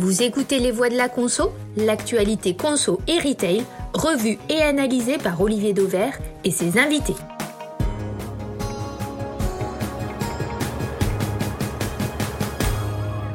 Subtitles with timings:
[0.00, 5.38] Vous écoutez Les Voix de la Conso, l'actualité conso et retail, revue et analysée par
[5.42, 7.16] Olivier Dauvert et ses invités.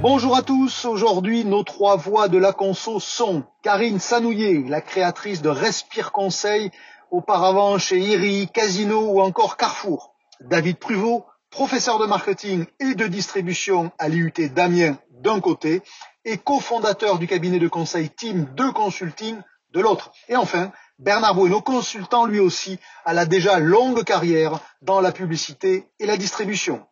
[0.01, 5.43] Bonjour à tous, aujourd'hui nos trois voix de la conso sont Karine Sanouillet, la créatrice
[5.43, 6.71] de Respire Conseil,
[7.11, 10.15] auparavant chez IRI, Casino ou encore Carrefour.
[10.41, 15.83] David Pruvot, professeur de marketing et de distribution à l'IUT d'Amiens d'un côté
[16.25, 19.37] et cofondateur du cabinet de conseil Team de Consulting
[19.71, 20.11] de l'autre.
[20.27, 25.87] Et enfin, Bernard Bueno, consultant lui aussi à la déjà longue carrière dans la publicité
[25.99, 26.85] et la distribution.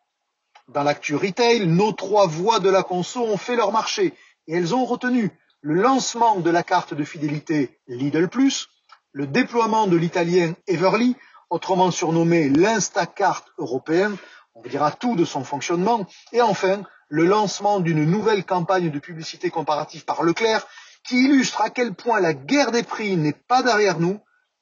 [0.69, 4.13] Dans l'actu retail, nos trois voix de la conso ont fait leur marché
[4.47, 8.29] et elles ont retenu le lancement de la carte de fidélité Lidl
[9.13, 11.15] le déploiement de l'italien Everly,
[11.49, 14.15] autrement surnommé l'Instacart européen,
[14.55, 19.51] on dira tout de son fonctionnement, et enfin le lancement d'une nouvelle campagne de publicité
[19.51, 20.65] comparative par Leclerc
[21.05, 24.19] qui illustre à quel point la guerre des prix n'est pas derrière nous,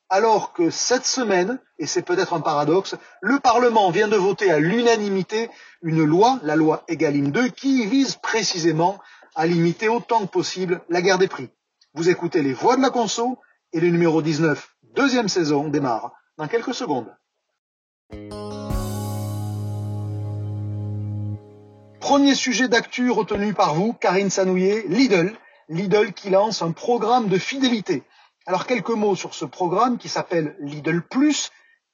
[0.10, 4.60] alors que cette semaine, et c'est peut-être un paradoxe, le Parlement vient de voter à
[4.60, 5.50] l'unanimité
[5.82, 9.00] une loi, la loi Egalim 2, qui vise précisément
[9.34, 11.48] à limiter autant que possible la guerre des prix.
[11.94, 13.40] Vous écoutez les voix de la conso
[13.72, 17.16] et le numéro 19, deuxième saison, démarre dans quelques secondes.
[22.02, 25.38] Premier sujet d'actu retenu par vous, Karine Sanouillet, Lidl.
[25.70, 28.02] Lidl qui lance un programme de fidélité.
[28.48, 31.04] Alors quelques mots sur ce programme qui s'appelle Lidl.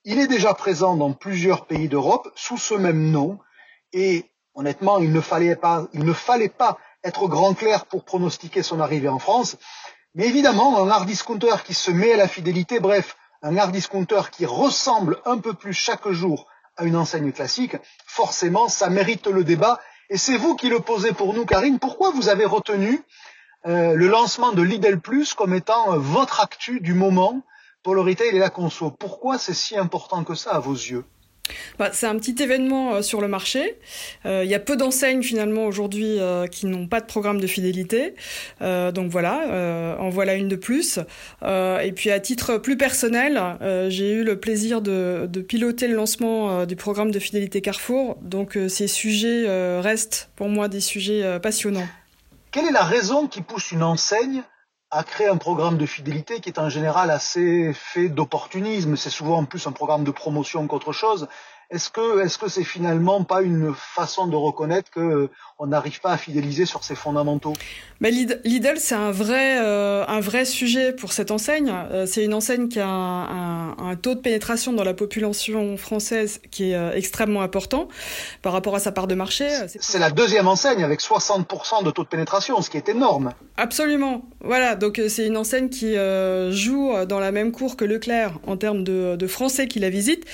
[0.06, 3.38] Il est déjà présent dans plusieurs pays d'Europe sous ce même nom
[3.92, 4.24] et
[4.56, 8.80] honnêtement, il ne fallait pas, il ne fallait pas être grand clair pour pronostiquer son
[8.80, 9.58] arrivée en France.
[10.16, 14.22] Mais évidemment, un hard discounter qui se met à la fidélité, bref, un hard discounter
[14.32, 19.44] qui ressemble un peu plus chaque jour à une enseigne classique, forcément, ça mérite le
[19.44, 19.82] débat.
[20.10, 21.80] Et c'est vous qui le posez pour nous, Karine.
[21.80, 23.02] Pourquoi vous avez retenu
[23.66, 27.42] euh, le lancement de Lidl Plus comme étant euh, votre actu du moment
[27.84, 28.90] pour le retail et la conso?
[28.90, 31.04] Pourquoi c'est si important que ça à vos yeux?
[31.80, 33.78] Bah, c'est un petit événement euh, sur le marché.
[34.26, 36.18] Il y a peu d'enseignes finalement aujourd'hui
[36.52, 38.14] qui n'ont pas de programme de fidélité.
[38.60, 41.00] donc voilà, en voilà une de plus.
[41.44, 43.42] et puis à titre plus personnel,
[43.90, 48.18] j'ai eu le plaisir de, piloter le lancement du programme de fidélité Carrefour.
[48.22, 49.46] Donc ces sujets
[49.80, 51.88] restent pour moi des sujets passionnants.
[52.52, 54.44] Quelle est la raison qui pousse une enseigne
[54.90, 59.40] à créer un programme de fidélité qui est en général assez fait d'opportunisme C'est souvent
[59.40, 61.28] en plus un programme de promotion qu'autre chose.
[61.70, 65.30] Est-ce que est-ce que c'est finalement pas une façon de reconnaître que
[65.60, 67.54] on n'arrive pas à fidéliser sur ses fondamentaux?
[68.00, 71.74] Mais Lidl, c'est un vrai euh, un vrai sujet pour cette enseigne.
[71.92, 76.40] Euh, c'est une enseigne qui a un, un, taux de pénétration dans la population française
[76.52, 77.90] qui est euh, extrêmement important
[78.44, 79.50] par rapport à sa part de marché.
[79.68, 83.34] C'est la deuxième enseigne avec 60% de taux de pénétration, ce qui est énorme.
[83.58, 84.22] Absolument.
[84.40, 85.96] Voilà, donc c'est une enseigne qui
[86.52, 90.26] joue dans la même cour que Leclerc en termes de, de Français qui la visitent,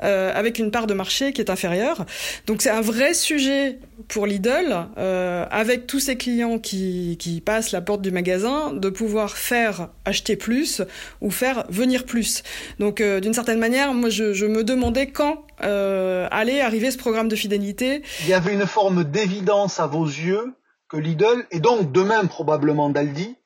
[0.00, 2.04] avec une part de marché qui est inférieure.
[2.46, 7.72] Donc c'est un vrai sujet pour Lidl, euh, avec tous ses clients qui, qui passent
[7.72, 10.82] la porte du magasin, de pouvoir faire acheter plus
[11.20, 12.42] ou faire venir plus.
[12.78, 17.28] Donc euh, d'une certaine manière, moi je, me demandais quand euh, allait arriver ce programme
[17.28, 18.02] de fidélité.
[18.22, 20.54] Il y avait une forme d'évidence à vos yeux
[20.88, 23.36] que Lidl, et donc de même probablement d'Aldi,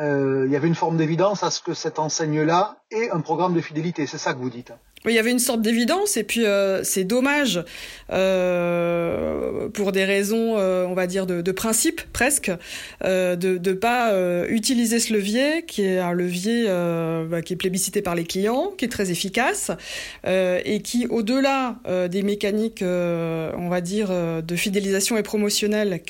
[0.00, 3.60] il y avait une forme d'évidence à ce que cette enseigne-là ait un programme de
[3.60, 4.06] fidélité.
[4.06, 4.72] C'est ça que vous dites
[5.06, 7.62] il y avait une sorte d'évidence et puis euh, c'est dommage
[8.12, 12.50] euh, pour des raisons euh, on va dire de, de principe presque
[13.02, 14.12] de ne pas
[14.48, 16.66] utiliser ce levier qui est un levier
[17.30, 19.70] bah, qui est plébiscité par les clients qui est très efficace
[20.26, 21.76] et qui au-delà
[22.10, 24.10] des mécaniques on va dire
[24.42, 26.00] de fidélisation et promotionnelle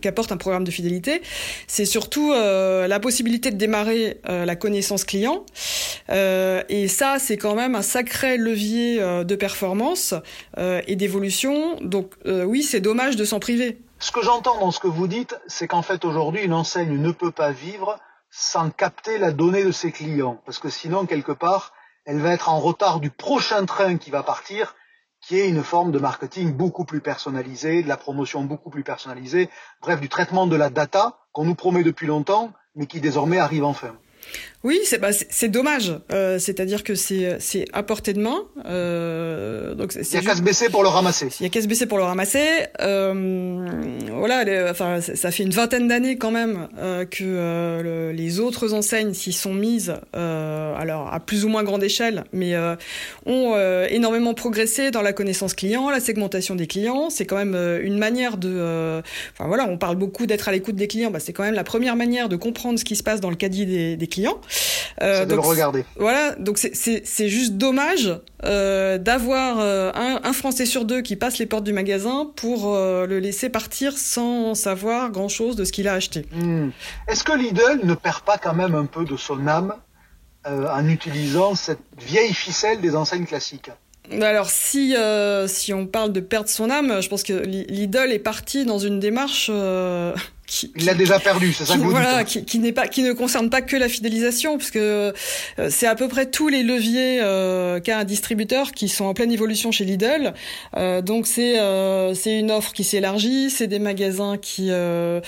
[0.00, 1.22] qu'apporte un programme de fidélité
[1.66, 5.44] c'est surtout la possibilité de démarrer la connaissance client.
[6.08, 10.14] Et ça c'est quand même un sacré levier euh, de performance
[10.58, 11.78] euh, et d'évolution.
[11.80, 13.78] Donc euh, oui, c'est dommage de s'en priver.
[13.98, 17.10] Ce que j'entends dans ce que vous dites, c'est qu'en fait aujourd'hui, une enseigne ne
[17.10, 17.98] peut pas vivre
[18.30, 20.40] sans capter la donnée de ses clients.
[20.44, 21.72] Parce que sinon, quelque part,
[22.04, 24.74] elle va être en retard du prochain train qui va partir,
[25.26, 29.48] qui est une forme de marketing beaucoup plus personnalisé, de la promotion beaucoup plus personnalisée,
[29.80, 33.64] bref, du traitement de la data qu'on nous promet depuis longtemps, mais qui désormais arrive
[33.64, 33.96] enfin.
[34.66, 35.92] Oui, c'est bah, c'est dommage.
[36.12, 38.38] Euh, C'est-à-dire que c'est c'est à portée de main.
[38.64, 41.28] Euh, donc il y a qu'à se baisser pour le ramasser.
[41.38, 42.48] Il y a qu'à se baisser pour le ramasser.
[42.80, 43.64] Euh,
[44.10, 48.74] voilà, les, enfin ça fait une vingtaine d'années quand même euh, que euh, les autres
[48.74, 52.74] enseignes s'y sont mises, euh, alors à plus ou moins grande échelle, mais euh,
[53.24, 53.54] ont
[53.88, 57.08] énormément progressé dans la connaissance client, la segmentation des clients.
[57.08, 57.54] C'est quand même
[57.84, 59.00] une manière de,
[59.32, 61.12] enfin voilà, on parle beaucoup d'être à l'écoute des clients.
[61.12, 63.36] Bah, c'est quand même la première manière de comprendre ce qui se passe dans le
[63.36, 64.40] caddie des, des clients.
[65.02, 65.84] Euh, de le regarder.
[65.96, 71.38] Voilà, donc c'est juste dommage euh, d'avoir euh, un, un, Français sur deux qui passe
[71.38, 75.86] les portes du magasin pour euh, le laisser partir sans savoir grand-chose de ce qu'il
[75.86, 76.24] a acheté.
[76.32, 76.70] Hmm.
[77.08, 79.74] Est-ce que Lidl ne perd pas quand même un peu de son âme
[80.44, 83.70] en utilisant cette vieille ficelle des enseignes classiques?
[84.22, 84.94] Alors si
[85.48, 89.00] si on parle de perdre son âme, je pense que Lidl est parti dans une
[89.00, 89.50] démarche
[90.46, 93.12] qui, il l'a déjà perdu, c'est ça qui, Voilà, qui, qui n'est pas, qui ne
[93.12, 95.12] concerne pas que la fidélisation, puisque euh,
[95.70, 99.32] c'est à peu près tous les leviers euh, qu'a un distributeur qui sont en pleine
[99.32, 100.34] évolution chez Lidl.
[100.76, 105.20] Euh, donc c'est euh, c'est une offre qui s'élargit, c'est des magasins qui euh,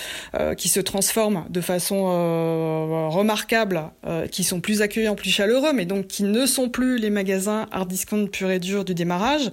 [0.56, 3.91] qui se transforment de façon remarquable,
[4.31, 7.88] qui sont plus accueillants, plus chaleureux, mais donc qui ne sont plus les magasins hard
[7.88, 9.47] discount pur et dur du démarrage.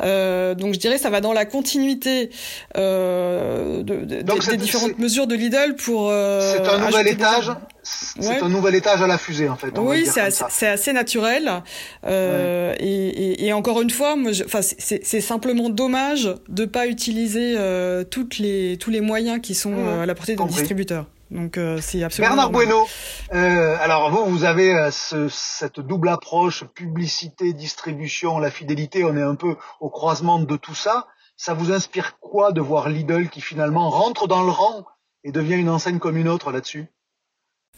[0.00, 2.30] donc je dirais ça va dans la continuité
[2.74, 6.08] de, de, des différentes mesure de Lidl pour.
[6.10, 7.50] Euh, c'est un nouvel étage.
[7.82, 9.76] C'est un nouvel étage à la fusée en fait.
[9.76, 11.62] Oui, c'est assez, assez, naturel.
[12.06, 14.14] Euh, et, et, encore une fois,
[14.60, 20.02] c'est simplement dommage de pas utiliser euh, toutes les tous les moyens qui sont euh,
[20.02, 21.06] à la portée d'un distributeur.
[21.30, 22.34] Donc euh, c'est absolument.
[22.34, 22.86] Bernard Bueno.
[23.32, 29.02] alors vous, vous avez ce, cette double approche publicité, distribution, la fidélité.
[29.04, 31.06] On est un peu au croisement de tout ça.
[31.44, 34.84] Ça vous inspire quoi de voir Lidl qui finalement rentre dans le rang
[35.24, 36.86] et devient une enseigne comme une autre là-dessus?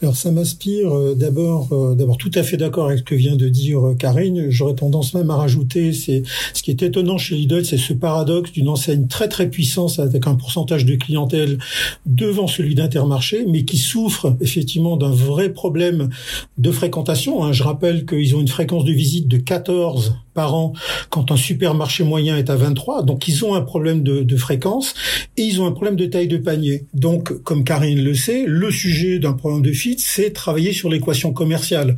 [0.02, 3.36] Alors ça m'inspire euh, d'abord, euh, d'abord tout à fait d'accord avec ce que vient
[3.36, 4.50] de dire euh, Karine.
[4.50, 8.52] J'aurais tendance même à rajouter, c'est ce qui est étonnant chez Lidl, c'est ce paradoxe
[8.52, 11.56] d'une enseigne très très puissante avec un pourcentage de clientèle
[12.04, 16.10] devant celui d'Intermarché, mais qui souffre effectivement d'un vrai problème
[16.58, 17.42] de fréquentation.
[17.42, 17.52] Hein.
[17.52, 20.72] Je rappelle qu'ils ont une fréquence de visite de 14 par an
[21.10, 23.02] quand un supermarché moyen est à 23.
[23.04, 24.94] Donc ils ont un problème de, de fréquence
[25.36, 26.84] et ils ont un problème de taille de panier.
[26.94, 31.96] Donc comme Karine le sait, le sujet d'un problème de c'est travailler sur l'équation commerciale.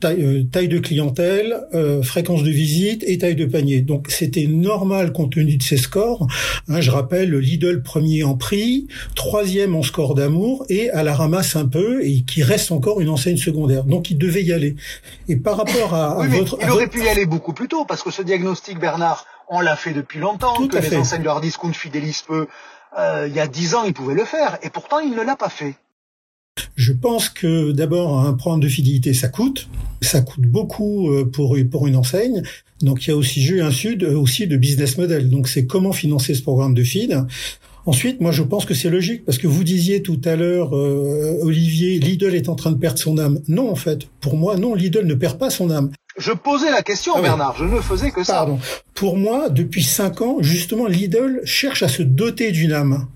[0.00, 3.80] Taille, euh, taille de clientèle, euh, fréquence de visite et taille de panier.
[3.80, 6.26] Donc c'était normal compte tenu de ces scores.
[6.68, 11.14] Hein, je rappelle, le Lidl premier en prix, troisième en score d'amour et à la
[11.14, 13.84] ramasse un peu et qui reste encore une enseigne secondaire.
[13.84, 14.76] Donc il devait y aller.
[15.28, 16.58] Et par rapport à, votre...
[16.62, 19.76] Il aurait pu y aller beaucoup plus tôt parce que ce diagnostic, Bernard, on l'a
[19.76, 22.46] fait depuis longtemps, Tout que les enseignes de hard discount fidélisent peu.
[22.98, 25.36] Euh, il y a dix ans, il pouvait le faire, et pourtant il ne l'a
[25.36, 25.76] pas fait.
[26.74, 29.68] Je pense que d'abord un programme de fidélité ça coûte,
[30.02, 32.42] ça coûte beaucoup euh, pour pour une enseigne.
[32.82, 35.30] Donc il y a aussi jeu un sud aussi de business model.
[35.30, 37.24] Donc c'est comment financer ce programme de feed.
[37.86, 41.38] Ensuite, moi je pense que c'est logique parce que vous disiez tout à l'heure, euh,
[41.42, 43.40] Olivier, Lidl est en train de perdre son âme.
[43.48, 45.90] Non en fait, pour moi non, Lidl ne perd pas son âme.
[46.18, 47.56] Je posais la question, ah Bernard.
[47.56, 48.34] Je ne faisais que ça.
[48.34, 48.58] Pardon.
[48.98, 53.06] Pour moi, depuis cinq ans, justement, Lidl cherche à se doter d'une âme.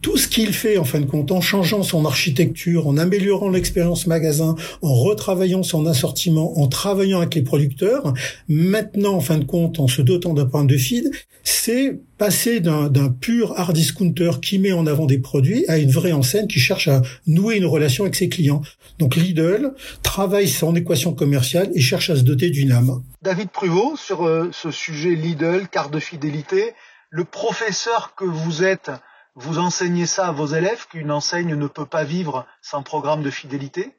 [0.00, 4.06] Tout ce qu'il fait, en fin de compte, en changeant son architecture, en améliorant l'expérience
[4.06, 8.14] magasin, en retravaillant son assortiment, en travaillant avec les producteurs,
[8.48, 11.10] maintenant, en fin de compte, en se dotant d'un point de feed,
[11.44, 16.12] c'est passer d'un pur hard discounter qui met en avant des produits à une vraie
[16.12, 18.62] enseigne qui cherche à nouer une relation avec ses clients.
[18.98, 23.02] Donc Lidl travaille son équation commerciale et cherche à se doter d'une âme.
[23.26, 26.74] David Pruvot, sur euh, ce sujet Lidl, carte de fidélité,
[27.10, 28.92] le professeur que vous êtes,
[29.34, 33.30] vous enseignez ça à vos élèves qu'une enseigne ne peut pas vivre sans programme de
[33.30, 33.96] fidélité?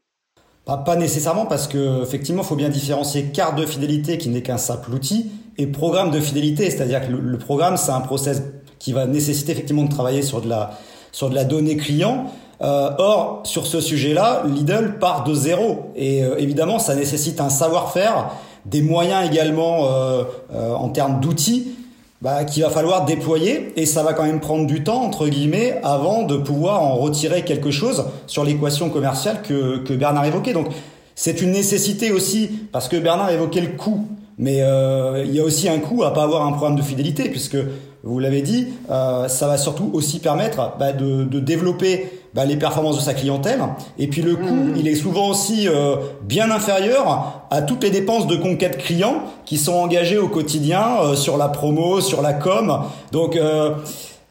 [0.64, 4.58] Pas, nécessairement parce que effectivement, il faut bien différencier carte de fidélité qui n'est qu'un
[4.58, 8.42] simple outil et programme de fidélité, c'est-à-dire que le, programme c'est un process
[8.80, 10.72] qui va nécessiter effectivement de travailler sur de la
[11.12, 12.32] sur de la donnée client.
[12.62, 15.92] Euh, or, sur ce sujet-là, Lidl part de zéro.
[15.96, 18.32] Et euh, évidemment, ça nécessite un savoir-faire,
[18.68, 21.68] des moyens également euh, en termes d'outils
[22.22, 25.80] bah, qu'il va falloir déployer et ça va quand même prendre du temps entre guillemets
[25.84, 30.54] avant de pouvoir en retirer quelque chose sur l'équation commerciale que, que Bernard évoquait.
[30.54, 30.68] Donc
[31.16, 34.08] c'est une nécessité aussi parce que Bernard évoquait le coût,
[34.38, 37.30] mais euh, il y a aussi un coût à pas avoir un programme de fidélité
[37.30, 37.58] puisque
[38.04, 42.56] vous l'avez dit, euh, ça va surtout aussi permettre bah, de, de, développer bah, les
[42.56, 43.60] performances de sa clientèle.
[44.00, 44.76] Et puis le coût, mmh.
[44.78, 49.58] il est souvent aussi euh, bien inférieur à toutes les dépenses de conquête client qui
[49.58, 52.84] sont engagées au quotidien euh, sur la promo, sur la com.
[53.12, 53.38] Donc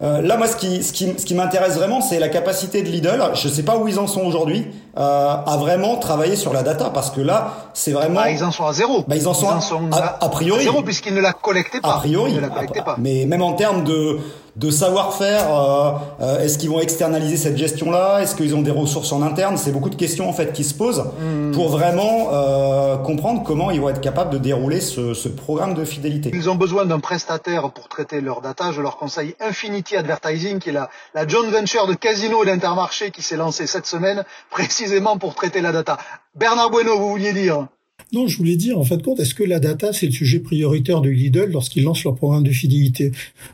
[0.02, 2.88] Euh, là, moi, ce qui, ce qui, ce qui m'intéresse vraiment, c'est la capacité de
[2.88, 3.30] Lidl.
[3.34, 4.66] Je ne sais pas où ils en sont aujourd'hui,
[4.98, 8.20] euh, à vraiment travailler sur la data, parce que là, c'est vraiment.
[8.20, 9.04] Bah, ils en sont à zéro.
[9.08, 10.60] Bah, ils en sont, à, a, priori.
[10.60, 11.94] À zéro, puisqu'ils ne la collectaient pas.
[11.94, 12.32] A priori.
[12.32, 12.96] Ils ne la collectaient pas.
[12.98, 14.18] Mais même en termes de
[14.56, 15.54] de savoir-faire.
[15.54, 18.20] Euh, euh, est-ce qu'ils vont externaliser cette gestion-là?
[18.22, 19.58] Est-ce qu'ils ont des ressources en interne?
[19.58, 21.52] C'est beaucoup de questions en fait qui se posent hmm.
[21.52, 25.84] pour vraiment euh, comprendre comment ils vont être capables de dérouler ce, ce programme de
[25.84, 26.30] fidélité.
[26.32, 28.72] Ils ont besoin d'un prestataire pour traiter leur data.
[28.72, 33.10] Je leur conseille Infinity Advertising, qui est la, la joint venture de Casino et d'Intermarché
[33.10, 35.98] qui s'est lancée cette semaine précisément pour traiter la data.
[36.34, 37.66] Bernard Bueno, vous vouliez dire?
[38.12, 41.00] Non, je voulais dire, en fait, compte, est-ce que la data, c'est le sujet prioritaire
[41.00, 43.10] de Lidl lorsqu'ils lancent leur programme de fidélité?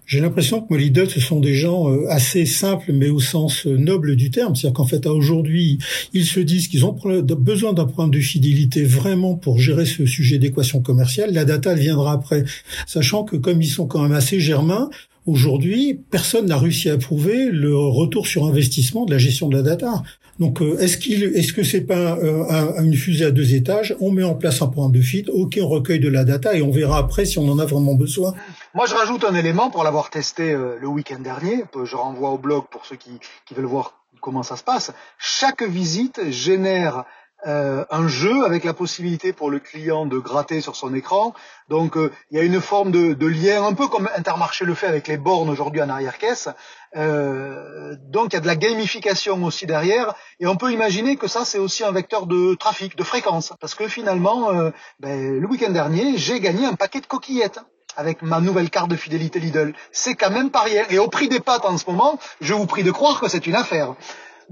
[0.06, 3.78] J'ai l'impression que Lidl, ce sont des gens euh, assez simples, mais au sens euh,
[3.78, 4.54] noble du terme.
[4.54, 5.78] C'est-à-dire qu'en fait, à aujourd'hui,
[6.12, 6.94] ils se disent qu'ils ont
[7.38, 11.32] besoin d'un programme de fidélité vraiment pour gérer ce sujet d'équation commerciale.
[11.32, 12.44] La data, elle viendra après.
[12.86, 14.90] Sachant que comme ils sont quand même assez germains,
[15.24, 19.62] Aujourd'hui, personne n'a réussi à prouver le retour sur investissement de la gestion de la
[19.62, 20.02] data.
[20.42, 23.94] Donc, euh, est-ce qu'il, est-ce que c'est pas euh, une fusée à deux étages?
[24.00, 26.62] On met en place un programme de feed, ok, on recueille de la data et
[26.62, 28.34] on verra après si on en a vraiment besoin.
[28.74, 31.62] Moi, je rajoute un élément pour l'avoir testé euh, le week-end dernier.
[31.84, 33.12] Je renvoie au blog pour ceux qui,
[33.46, 34.90] qui veulent voir comment ça se passe.
[35.16, 37.04] Chaque visite génère
[37.46, 41.34] euh, un jeu avec la possibilité pour le client de gratter sur son écran.
[41.68, 44.86] Donc euh, il y a une forme de, lien, un peu comme Intermarché le fait
[44.86, 46.48] avec les bornes aujourd'hui en arrière-caisse.
[46.96, 51.26] Euh, donc il y a de la gamification aussi derrière, et on peut imaginer que
[51.26, 54.70] ça c'est aussi un vecteur de trafic, de fréquence, parce que finalement, euh,
[55.00, 57.60] ben, le week-end dernier, j'ai gagné un paquet de coquillettes
[57.96, 59.74] avec ma nouvelle carte de fidélité Lidl.
[59.90, 60.64] C'est quand même pas.
[60.90, 63.46] Et au prix des pâtes en ce moment, je vous prie de croire que c'est
[63.46, 63.94] une affaire.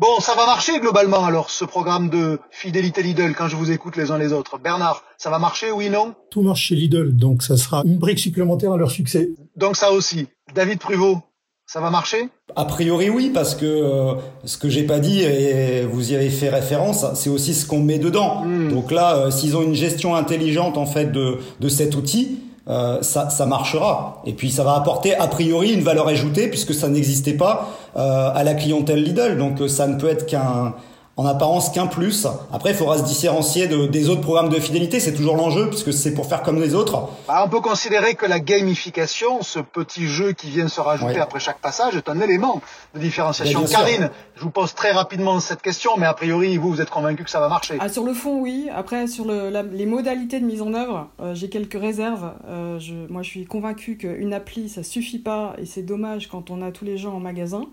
[0.01, 3.97] Bon, ça va marcher globalement alors, ce programme de fidélité Lidl, quand je vous écoute
[3.97, 4.59] les uns les autres.
[4.59, 6.15] Bernard, ça va marcher, oui, non?
[6.31, 9.29] Tout marche chez Lidl, donc ça sera une brique supplémentaire à leur succès.
[9.57, 10.29] Donc ça aussi.
[10.55, 11.19] David Pruvot,
[11.67, 12.31] ça va marcher?
[12.57, 14.15] A priori oui, parce que euh,
[14.47, 17.81] ce que j'ai pas dit et vous y avez fait référence, c'est aussi ce qu'on
[17.81, 18.47] met dedans.
[18.47, 18.71] Hmm.
[18.71, 22.39] Donc là, euh, s'ils ont une gestion intelligente en fait de, de cet outil,
[22.69, 24.23] euh, ça, ça, marchera.
[24.27, 28.31] Et puis ça va apporter a priori une valeur ajoutée puisque ça n'existait pas euh,
[28.35, 29.39] à la clientèle Lidl.
[29.39, 30.75] Donc euh, ça ne peut être qu'un
[31.21, 32.27] en apparence qu'un plus.
[32.51, 35.01] Après, il faudra se différencier de, des autres programmes de fidélité.
[35.01, 37.11] C'est toujours l'enjeu, puisque c'est pour faire comme les autres.
[37.29, 41.39] Bah, on peut considérer que la gamification, ce petit jeu qui vient se rajouter après
[41.39, 42.63] chaque passage, est un élément
[42.95, 43.65] de différenciation.
[43.67, 47.23] Karine, je vous pose très rapidement cette question, mais a priori, vous, vous êtes convaincu
[47.25, 48.71] que ça va marcher ah, Sur le fond, oui.
[48.75, 52.33] Après, sur le, les modalités de mise en œuvre, euh, j'ai quelques réserves.
[52.49, 56.49] Euh, je, moi, je suis convaincu qu'une appli, ça suffit pas, et c'est dommage quand
[56.49, 57.67] on a tous les gens en magasin.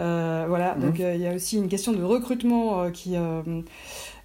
[0.00, 0.80] Euh, voilà, mhm.
[0.80, 3.16] donc euh, il y a aussi une question de recrutement euh, qui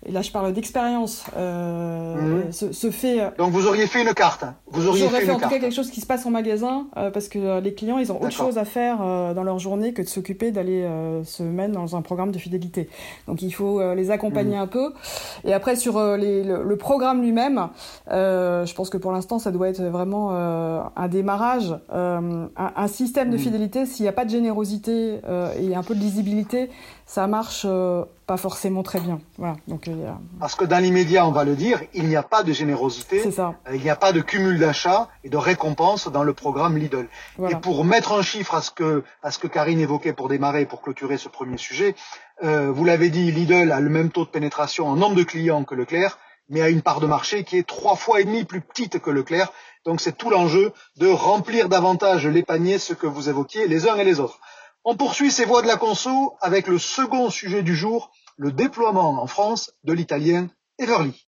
[0.07, 2.51] et là je parle d'expérience, euh, mhm.
[2.51, 3.21] se, fait.
[3.21, 4.45] Euh, Donc vous auriez fait une carte.
[4.67, 7.27] Vous auriez fait, en tout cas quelque chose qui se passe en magasin euh, parce
[7.27, 8.97] que euh, les clients ils ont autre chose à faire
[9.33, 10.87] dans leur journée que de s'occuper d'aller
[11.23, 12.89] se mettre dans un programme de fidélité.
[13.27, 14.61] Donc il faut les accompagner mhm.
[14.61, 14.93] un peu.
[15.43, 17.69] Et après sur les, le, programme lui-même,
[18.07, 23.37] je pense que pour l'instant ça doit être vraiment un démarrage, un, un, système de
[23.37, 23.43] mhm.
[23.43, 23.85] fidélité.
[23.85, 25.19] S'il n'y a pas de générosité
[25.59, 26.69] et un peu de lisibilité,
[27.05, 27.65] ça marche
[28.25, 29.19] pas forcément très bien.
[29.37, 29.55] Voilà.
[29.67, 32.51] Donc, euh, Parce que dans l'immédiat, on va le dire, il n'y a pas de
[32.51, 33.55] générosité, ça.
[33.67, 37.07] Euh, il n'y a pas de cumul d'achats et de récompenses dans le programme Lidl.
[37.49, 40.65] Et pour mettre un chiffre à ce que à ce que Karine évoquait pour démarrer,
[40.65, 41.95] pour clôturer ce premier sujet,
[42.43, 45.63] euh, vous l'avez dit, Lidl a le même taux de pénétration en nombre de clients
[45.63, 46.17] que Leclerc,
[46.49, 49.11] mais a une part de marché qui est trois fois et demi plus petite que
[49.11, 49.51] Leclerc.
[49.85, 53.95] Donc c'est tout l'enjeu de remplir davantage les paniers, ce que vous évoquiez les uns
[53.95, 54.39] et les autres.
[54.87, 59.19] On poursuit ces voies de la conso avec le second sujet du jour, le déploiement
[59.19, 61.25] en France de l'italien Everly.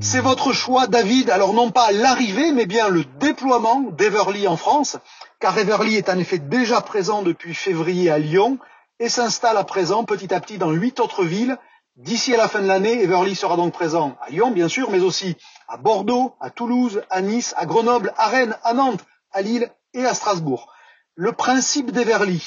[0.00, 1.28] C'est votre choix, David.
[1.28, 4.96] Alors non pas l'arrivée, mais bien le déploiement d'Everly en France,
[5.38, 8.56] car Everly est en effet déjà présent depuis février à Lyon
[9.00, 11.58] et s'installe à présent petit à petit dans huit autres villes.
[11.96, 15.00] D'ici à la fin de l'année, Everly sera donc présent à Lyon, bien sûr, mais
[15.00, 15.36] aussi
[15.68, 20.04] à Bordeaux, à Toulouse, à Nice, à Grenoble, à Rennes, à Nantes, à Lille et
[20.04, 20.72] à Strasbourg.
[21.14, 22.42] Le principe d'Everly,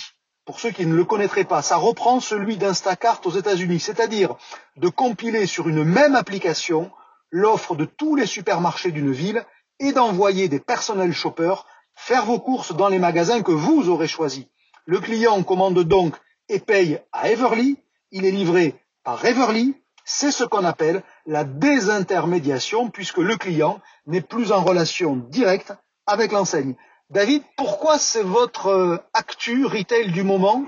[0.45, 4.35] pour ceux qui ne le connaîtraient pas, ça reprend celui d'Instacart aux États-Unis, c'est-à-dire
[4.77, 6.91] de compiler sur une même application
[7.31, 9.43] l'offre de tous les supermarchés d'une ville
[9.79, 14.45] et d'envoyer des personnels shoppers faire vos courses dans les magasins que vous aurez choisis.
[14.85, 16.15] Le client commande donc
[16.49, 17.77] et paye à Everly,
[18.11, 24.21] il est livré par Everly, c'est ce qu'on appelle la désintermédiation puisque le client n'est
[24.21, 25.73] plus en relation directe
[26.05, 26.75] avec l'enseigne.
[27.11, 30.63] David, pourquoi c'est votre euh, actu retail du moment?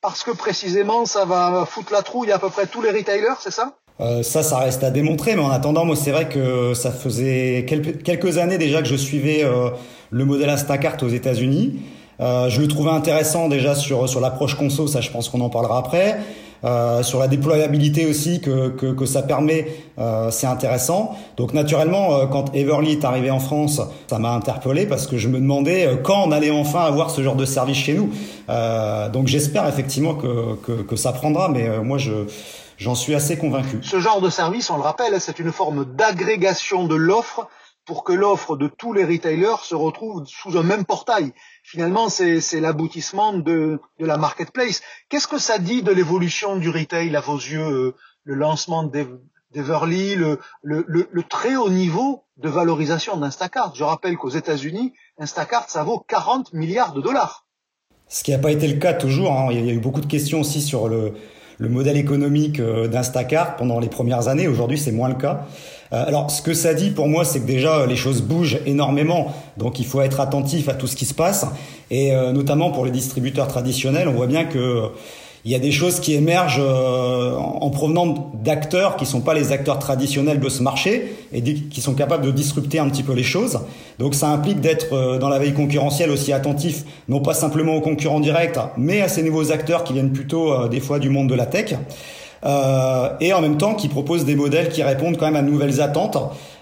[0.00, 3.50] Parce que précisément, ça va foutre la trouille à peu près tous les retailers, c'est
[3.50, 3.74] ça?
[4.00, 7.66] Euh, ça, ça reste à démontrer, mais en attendant, moi, c'est vrai que ça faisait
[8.04, 9.70] quelques années déjà que je suivais euh,
[10.10, 11.80] le modèle Instacart aux États-Unis.
[12.20, 15.50] Euh, je le trouvais intéressant déjà sur sur l'approche conso, ça, je pense qu'on en
[15.50, 16.20] parlera après.
[16.64, 19.66] Euh, sur la déployabilité aussi que, que, que ça permet,
[19.98, 21.16] euh, c'est intéressant.
[21.36, 25.28] Donc naturellement, euh, quand Everly est arrivé en France, ça m'a interpellé parce que je
[25.28, 28.10] me demandais quand on allait enfin avoir ce genre de service chez nous.
[29.12, 32.26] donc j'espère effectivement que, que, que, ça prendra, mais moi je
[32.80, 33.80] J'en suis assez convaincu.
[33.82, 37.46] Ce genre de service, on le rappelle, c'est une forme d'agrégation de l'offre
[37.84, 41.34] pour que l'offre de tous les retailers se retrouve sous un même portail.
[41.70, 44.82] Finalement, c'est l'aboutissement de, de, la marketplace.
[45.08, 50.16] Qu'est-ce que ça dit de l'évolution du retail à vos yeux, euh, le lancement d'Everly,
[50.16, 53.72] le, le, très haut niveau de valorisation d'Instacart?
[53.76, 57.46] Je rappelle qu'aux États-Unis, Instacart, ça vaut 40 milliards de dollars.
[58.08, 59.30] Ce qui n'a pas été le cas toujours.
[59.30, 59.50] Hein.
[59.52, 61.14] Il y a eu beaucoup de questions aussi sur le,
[61.58, 64.48] le modèle économique euh, d'Instacart pendant les premières années.
[64.48, 65.46] Aujourd'hui, c'est moins le cas.
[65.92, 69.34] Euh, alors, ce que ça dit pour moi, c'est que déjà les choses bougent énormément,
[69.56, 71.46] donc il faut être attentif à tout ce qui se passe.
[71.90, 74.90] Et euh, notamment pour les distributeurs traditionnels, on voit bien que
[75.44, 79.52] il y a des choses qui émergent euh, en provenant d'acteurs qui sont pas les
[79.52, 83.22] acteurs traditionnels de ce marché et qui sont capables de disrupter un petit peu les
[83.22, 83.60] choses.
[83.98, 87.80] Donc ça implique d'être euh, dans la veille concurrentielle aussi attentif, non pas simplement aux
[87.80, 91.30] concurrents directs, mais à ces nouveaux acteurs qui viennent plutôt euh, des fois du monde
[91.30, 91.74] de la tech.
[92.42, 95.80] Et en même temps qui proposent des modèles qui répondent quand même à de nouvelles
[95.80, 96.16] attentes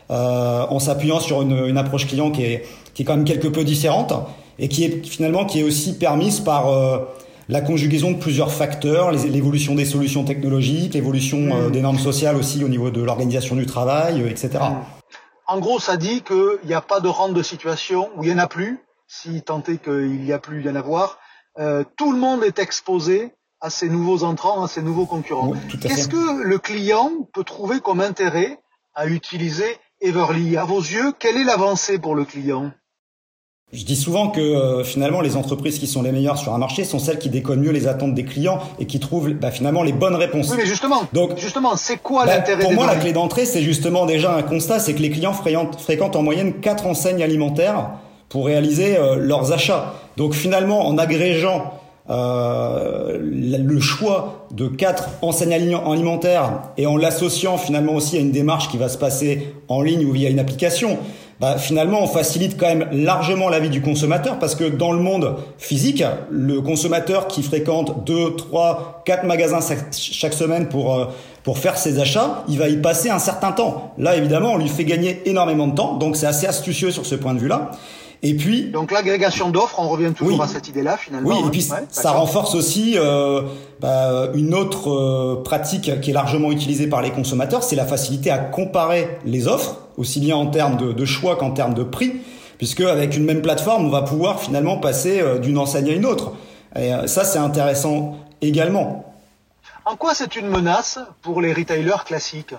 [0.09, 3.63] en s'appuyant sur une, une, approche client qui est, qui est quand même quelque peu
[3.63, 4.13] différente
[4.59, 6.67] et qui est finalement qui est aussi permise par
[7.49, 12.63] la conjugaison de plusieurs facteurs, l'évolution des solutions technologiques, l'évolution euh, des normes sociales aussi
[12.63, 14.59] au niveau de l'organisation du travail, euh, etc.
[15.47, 18.35] En gros, ça dit qu'il n'y a pas de rente de situation où il n'y
[18.35, 21.19] en a plus, si tant est qu'il n'y a plus, il y en a voir.
[21.59, 25.53] Euh, tout le monde est exposé à ces nouveaux entrants, à ces nouveaux concurrents.
[25.81, 28.59] Qu'est-ce que le client peut trouver comme intérêt
[28.95, 30.57] à utiliser Everly?
[30.57, 32.71] À vos yeux, quelle est l'avancée pour le client?
[33.71, 36.85] Je dis souvent que euh, finalement les entreprises qui sont les meilleures sur un marché
[36.85, 39.93] sont celles qui déconnent mieux les attentes des clients et qui trouvent bah, finalement les
[39.93, 40.49] bonnes réponses.
[40.51, 43.61] Oui, mais justement, donc justement, c'est quoi bah, l'intérêt Pour moi, la clé d'entrée, c'est
[43.61, 47.91] justement déjà un constat, c'est que les clients fréquentent en moyenne quatre enseignes alimentaires
[48.31, 49.97] pour réaliser euh, leurs achats.
[50.17, 51.75] Donc finalement, en agrégeant
[52.11, 58.71] euh, le choix de quatre enseignes alimentaires et en l'associant finalement aussi à une démarche
[58.71, 60.99] qui va se passer en ligne ou via une application,
[61.41, 64.99] bah, finalement, on facilite quand même largement la vie du consommateur parce que dans le
[64.99, 69.61] monde physique, le consommateur qui fréquente 2, 3, 4 magasins
[69.93, 71.05] chaque semaine pour, euh,
[71.45, 73.93] pour faire ses achats, il va y passer un certain temps.
[73.99, 77.15] Là, évidemment, on lui fait gagner énormément de temps, donc c'est assez astucieux sur ce
[77.15, 77.71] point de vue-là.
[78.23, 81.29] Et puis donc l'agrégation d'offres, on revient toujours à cette idée-là finalement.
[81.29, 81.85] Oui, et puis hein.
[81.91, 83.43] ça renforce aussi euh,
[83.81, 88.31] bah, une autre euh, pratique qui est largement utilisée par les consommateurs, c'est la facilité
[88.31, 92.15] à comparer les offres, aussi bien en termes de, de choix qu'en termes de prix,
[92.59, 96.05] puisque avec une même plateforme, on va pouvoir finalement passer euh, d'une enseigne à une
[96.05, 96.33] autre.
[96.77, 99.15] Et euh, ça, c'est intéressant également.
[99.85, 102.55] En quoi c'est une menace pour les retailers classiques?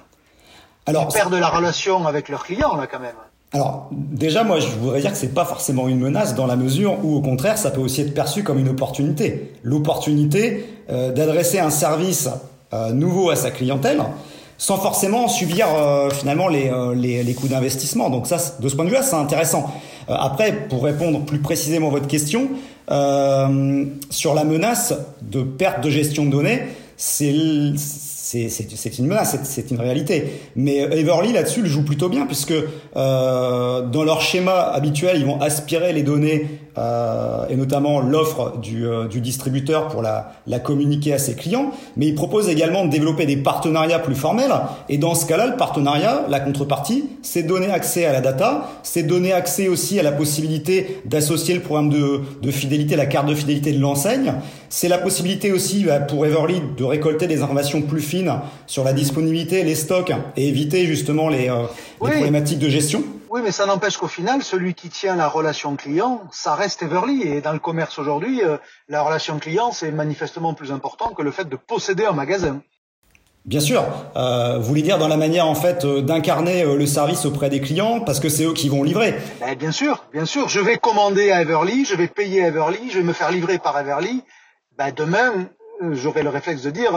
[0.85, 3.15] Alors, Ils perdent la relation avec leurs clients là quand même.
[3.51, 6.97] Alors déjà, moi, je voudrais dire que c'est pas forcément une menace dans la mesure
[7.03, 9.53] où, au contraire, ça peut aussi être perçu comme une opportunité.
[9.63, 12.29] L'opportunité euh, d'adresser un service
[12.73, 14.01] euh, nouveau à sa clientèle
[14.59, 18.09] sans forcément subir euh, finalement les, les, les coûts d'investissement.
[18.09, 19.71] Donc ça, de ce point de vue-là, c'est intéressant.
[20.09, 22.49] après, pour répondre plus précisément à votre question,
[22.89, 26.63] sur la menace de perte de gestion de données,
[26.97, 27.33] c'est
[28.31, 30.41] c'est une menace, c'est une réalité.
[30.55, 32.53] Mais euh, Everly là-dessus le joue plutôt bien puisque
[32.95, 36.45] euh, dans leur schéma habituel, ils vont aspirer les données
[36.79, 41.71] euh, et notamment l'offre du, euh, du, distributeur pour la, la, communiquer à ses clients,
[41.97, 44.53] mais ils proposent également de développer des partenariats plus formels.
[44.87, 49.03] Et dans ce cas-là, le partenariat, la contrepartie, c'est donner accès à la data, c'est
[49.03, 53.35] donner accès aussi à la possibilité d'associer le programme de, de, fidélité, la carte de
[53.35, 54.35] fidélité de l'enseigne.
[54.69, 58.31] C'est la possibilité aussi bah, pour Everly de récolter des informations plus fines
[58.67, 61.63] sur la disponibilité, les stocks et éviter justement les, euh,
[62.05, 63.03] les problématiques de gestion.
[63.29, 67.21] Oui, mais ça n'empêche qu'au final, celui qui tient la relation client, ça reste Everly.
[67.23, 71.31] Et dans le commerce aujourd'hui, euh, la relation client, c'est manifestement plus important que le
[71.31, 72.61] fait de posséder un magasin.
[73.45, 73.83] Bien sûr,
[74.15, 77.49] euh, vous voulez dire dans la manière en fait euh, d'incarner euh, le service auprès
[77.49, 79.15] des clients parce que c'est eux qui vont livrer.
[79.39, 80.49] Ben, bien sûr, bien sûr.
[80.49, 83.57] Je vais commander à Everly, je vais payer à Everly, je vais me faire livrer
[83.57, 84.23] par Everly.
[84.77, 85.47] Ben, demain,
[85.93, 86.91] j'aurai le réflexe de dire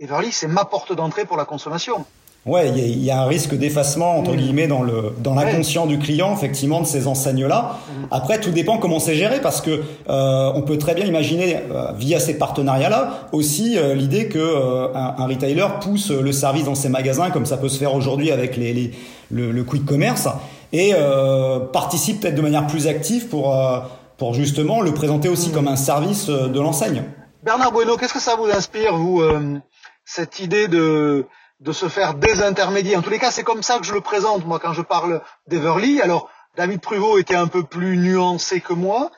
[0.00, 2.06] Everly, c'est ma porte d'entrée pour la consommation.
[2.46, 4.36] Ouais, il y, a un risque d'effacement entre mm.
[4.36, 7.78] guillemets dans le dans l'inconscient du client, effectivement, de ces enseignes-là.
[7.88, 8.04] Mm.
[8.10, 11.92] Après, tout dépend comment c'est géré, parce que euh, on peut très bien imaginer euh,
[11.92, 16.88] via ces partenariats-là aussi euh, l'idée que euh, un, retailer pousse le service dans ses
[16.88, 18.92] magasins, comme ça peut se faire aujourd'hui avec les, les
[19.30, 20.26] le, le, quick commerce,
[20.72, 20.94] et
[21.72, 23.54] participe peut-être de manière plus active pour
[24.16, 25.52] pour justement le présenter aussi mm.
[25.52, 27.02] comme un service de l'enseigne.
[27.42, 29.22] Bernard Bueno, qu'est-ce que ça vous inspire, vous,
[30.06, 31.26] cette idée de
[31.60, 32.96] de se faire désintermédier.
[32.96, 35.22] En tous les cas, c'est comme ça que je le présente, moi, quand je parle
[35.48, 36.00] d'Everly.
[36.00, 39.10] Alors, David Pruvot était un peu plus nuancé que moi.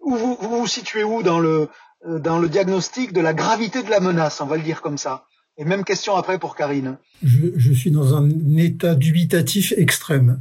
[0.00, 1.68] Où vous, vous vous situez où dans le,
[2.06, 4.98] euh, dans le diagnostic de la gravité de la menace, on va le dire comme
[4.98, 5.24] ça?
[5.56, 6.98] Et même question après pour Karine.
[7.22, 10.40] Je, je suis dans un état dubitatif extrême.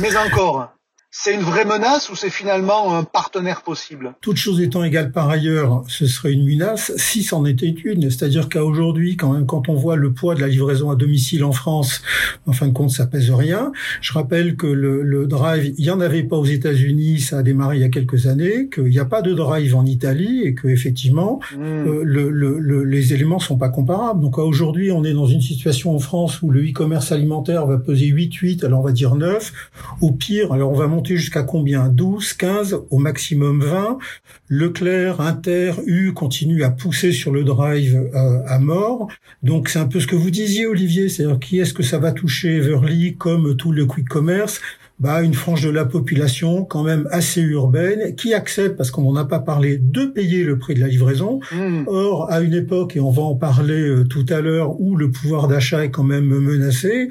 [0.00, 0.75] Mais encore
[1.18, 4.14] c'est une vraie menace ou c'est finalement un partenaire possible?
[4.20, 8.10] Toutes choses étant égales par ailleurs, ce serait une menace si c'en était une.
[8.10, 11.52] C'est-à-dire qu'à aujourd'hui, quand, quand on voit le poids de la livraison à domicile en
[11.52, 12.02] France,
[12.46, 13.72] en fin de compte, ça pèse rien.
[14.02, 17.42] Je rappelle que le, le drive, il y en avait pas aux États-Unis, ça a
[17.42, 20.54] démarré il y a quelques années, qu'il n'y a pas de drive en Italie et
[20.54, 24.20] que effectivement, euh, le, le, les éléments sont pas comparables.
[24.20, 28.06] Donc aujourd'hui, on est dans une situation en France où le e-commerce alimentaire va peser
[28.06, 29.52] 8-8, alors on va dire 9.
[30.02, 31.88] Au pire, alors on va monter jusqu'à combien?
[31.88, 33.98] 12, 15, au maximum 20.
[34.48, 39.08] Leclerc, Inter, U continuent à pousser sur le drive euh, à mort.
[39.42, 42.10] Donc c'est un peu ce que vous disiez Olivier, c'est-à-dire qui est-ce que ça va
[42.10, 44.60] toucher Everly comme tout le quick commerce?
[44.98, 49.16] Bah, une frange de la population quand même assez urbaine qui accepte, parce qu'on n'en
[49.16, 51.40] a pas parlé, de payer le prix de la livraison.
[51.52, 51.84] Hmm.
[51.86, 55.10] Or, à une époque, et on va en parler euh, tout à l'heure, où le
[55.10, 57.10] pouvoir d'achat est quand même menacé,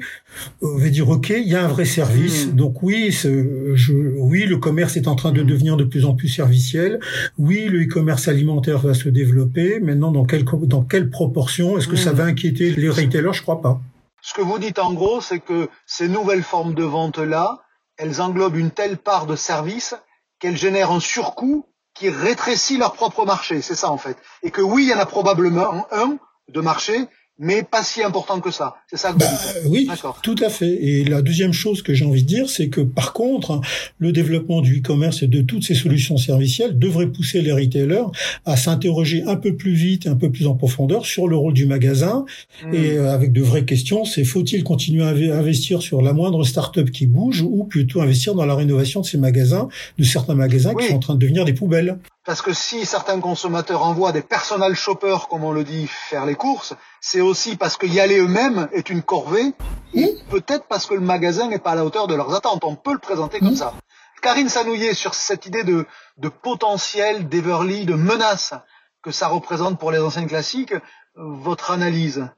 [0.62, 2.48] on va dire, OK, il y a un vrai service.
[2.48, 2.56] Hmm.
[2.56, 5.46] Donc oui, je, oui, le commerce est en train de hmm.
[5.46, 6.98] devenir de plus en plus serviciel.
[7.38, 9.78] Oui, le e-commerce alimentaire va se développer.
[9.78, 11.78] Maintenant, dans quelle, dans quelle proportion?
[11.78, 13.32] Est-ce que ça va inquiéter les retailers?
[13.32, 13.80] Je crois pas.
[14.22, 17.60] Ce que vous dites en gros, c'est que ces nouvelles formes de vente-là,
[17.96, 19.94] elles englobent une telle part de services
[20.38, 23.62] qu'elles génèrent un surcoût qui rétrécit leur propre marché.
[23.62, 24.16] C'est ça en fait.
[24.42, 28.40] Et que oui, il y en a probablement un de marché, mais pas si important
[28.40, 28.76] que ça.
[28.90, 29.26] C'est ça que bah,
[29.66, 29.88] Oui,
[30.22, 30.82] tout à fait.
[30.82, 33.60] Et la deuxième chose que j'ai envie de dire, c'est que par contre,
[33.98, 38.06] le développement du e-commerce et de toutes ces solutions servicielles devrait pousser les retailers
[38.44, 41.52] à s'interroger un peu plus vite et un peu plus en profondeur sur le rôle
[41.52, 42.24] du magasin
[42.64, 42.74] hmm.
[42.74, 44.04] et euh, avec de vraies questions.
[44.04, 48.46] C'est faut-il continuer à investir sur la moindre start-up qui bouge ou plutôt investir dans
[48.46, 49.68] la rénovation de ces magasins,
[49.98, 51.98] de certains magasins qui sont en train de devenir des poubelles?
[52.26, 56.34] Parce que si certains consommateurs envoient des personal shoppers, comme on le dit, faire les
[56.34, 59.54] courses, c'est aussi parce que y aller eux-mêmes est une corvée,
[59.94, 62.64] et peut-être parce que le magasin n'est pas à la hauteur de leurs attentes.
[62.64, 63.74] On peut le présenter comme ça.
[64.22, 65.86] Karine Sanouillet, sur cette idée de,
[66.16, 68.54] de potentiel d'Everly, de menace
[69.02, 70.74] que ça représente pour les enseignes classiques,
[71.14, 72.28] votre analyse?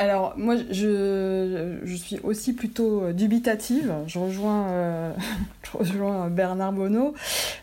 [0.00, 3.92] Alors moi je, je suis aussi plutôt euh, dubitative.
[4.06, 5.12] Je rejoins, euh,
[5.62, 7.14] je rejoins Bernard Bonneau.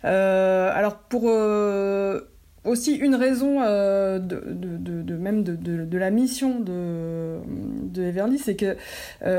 [0.03, 2.21] Alors pour euh,
[2.63, 7.39] aussi une raison de, de, de, même de, la mission de,
[7.83, 8.77] de Everly, c'est que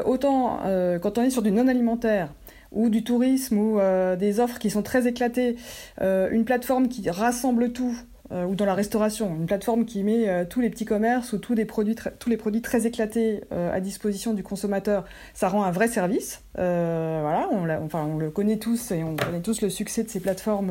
[0.04, 0.60] autant
[1.00, 2.32] quand on est sur du non alimentaire
[2.72, 3.78] ou du tourisme ou
[4.18, 5.56] des offres qui sont très éclatées,
[6.00, 7.96] une plateforme qui rassemble tout
[8.30, 11.38] euh, ou dans la restauration, une plateforme qui met euh, tous les petits commerces ou
[11.38, 15.64] tous les produits, tous les produits très éclatés euh, à disposition du consommateur, ça rend
[15.64, 16.42] un vrai service.
[16.54, 20.20] voilà, on, enfin, on le connaît tous et on connaît tous le succès de ces
[20.20, 20.68] plateformes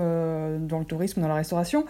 [0.67, 1.86] dans le tourisme, dans la restauration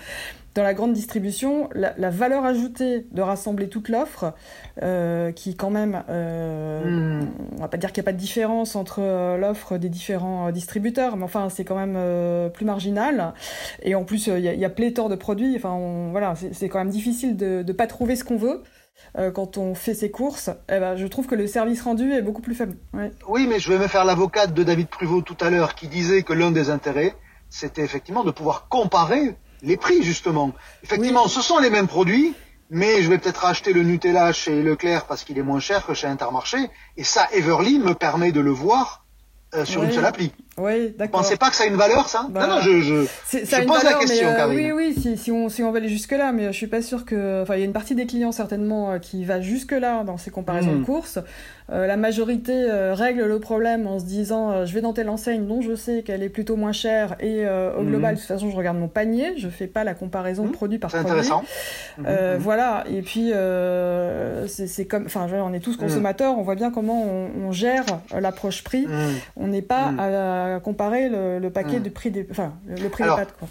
[0.58, 4.34] dans la grande distribution, la, valeur ajoutée de rassembler toute l'offre,
[4.82, 7.28] euh, qui quand même, euh, hmm.
[7.58, 10.50] on va pas dire qu'il n'y a pas de différence entre euh, l'offre des différents
[10.50, 13.36] distributeurs, mais enfin c'est quand même plus marginal.
[13.84, 15.56] Et en plus, il y, a pléthore de produits.
[15.56, 18.64] Enfin, voilà, c'est quand même difficile de ne pas trouver ce qu'on veut.
[19.36, 22.42] quand on fait ses courses, eh ben, je trouve que le service rendu est beaucoup
[22.42, 22.78] plus faible.
[23.28, 26.24] Oui, mais je vais me faire l'avocate de David Pruvot tout à l'heure qui disait
[26.24, 27.14] que l'un des intérêts,
[27.50, 30.54] c'était effectivement de pouvoir comparer les prix justement.
[30.84, 32.34] Effectivement, ce sont les mêmes produits,
[32.70, 35.94] mais je vais peut-être acheter le Nutella chez Leclerc parce qu'il est moins cher que
[35.94, 39.06] chez Intermarché, et ça, Everly me permet de le voir
[39.54, 40.32] euh, sur une seule appli.
[40.60, 41.22] Oui, d'accord.
[41.22, 42.26] Pensez pas que ça a une valeur, ça?
[42.30, 45.50] Bah, Non, non, je, je, je pose la question, euh, Oui, oui, si, si, on,
[45.50, 47.44] si on va aller jusque-là, mais je suis pas sûr que...
[47.44, 50.32] Enfin, il y a une partie des clients, certainement, euh, qui va jusque-là dans ces
[50.32, 50.86] comparaisons de hmm.
[50.86, 51.20] courses.
[51.70, 55.10] Euh, la majorité euh, règle le problème en se disant euh, je vais dans telle
[55.10, 57.90] enseigne dont je sais qu'elle est plutôt moins chère et au mhm.
[57.90, 60.54] global, de toute façon, je regarde mon panier, je fais pas la comparaison de mhm.
[60.54, 61.10] produit par produit.
[61.10, 61.44] intéressant.
[61.98, 62.38] Mhm.
[62.40, 63.32] Voilà, et puis
[64.48, 65.06] c'est comme...
[65.06, 67.86] Enfin, on est tous consommateurs, on voit bien comment on, gère
[68.18, 68.88] l'approche prix.
[69.36, 72.28] On n'est pas à, comparer le, paquet de prix des...
[72.30, 73.48] Enfin, le, prix des pâtes, quoi.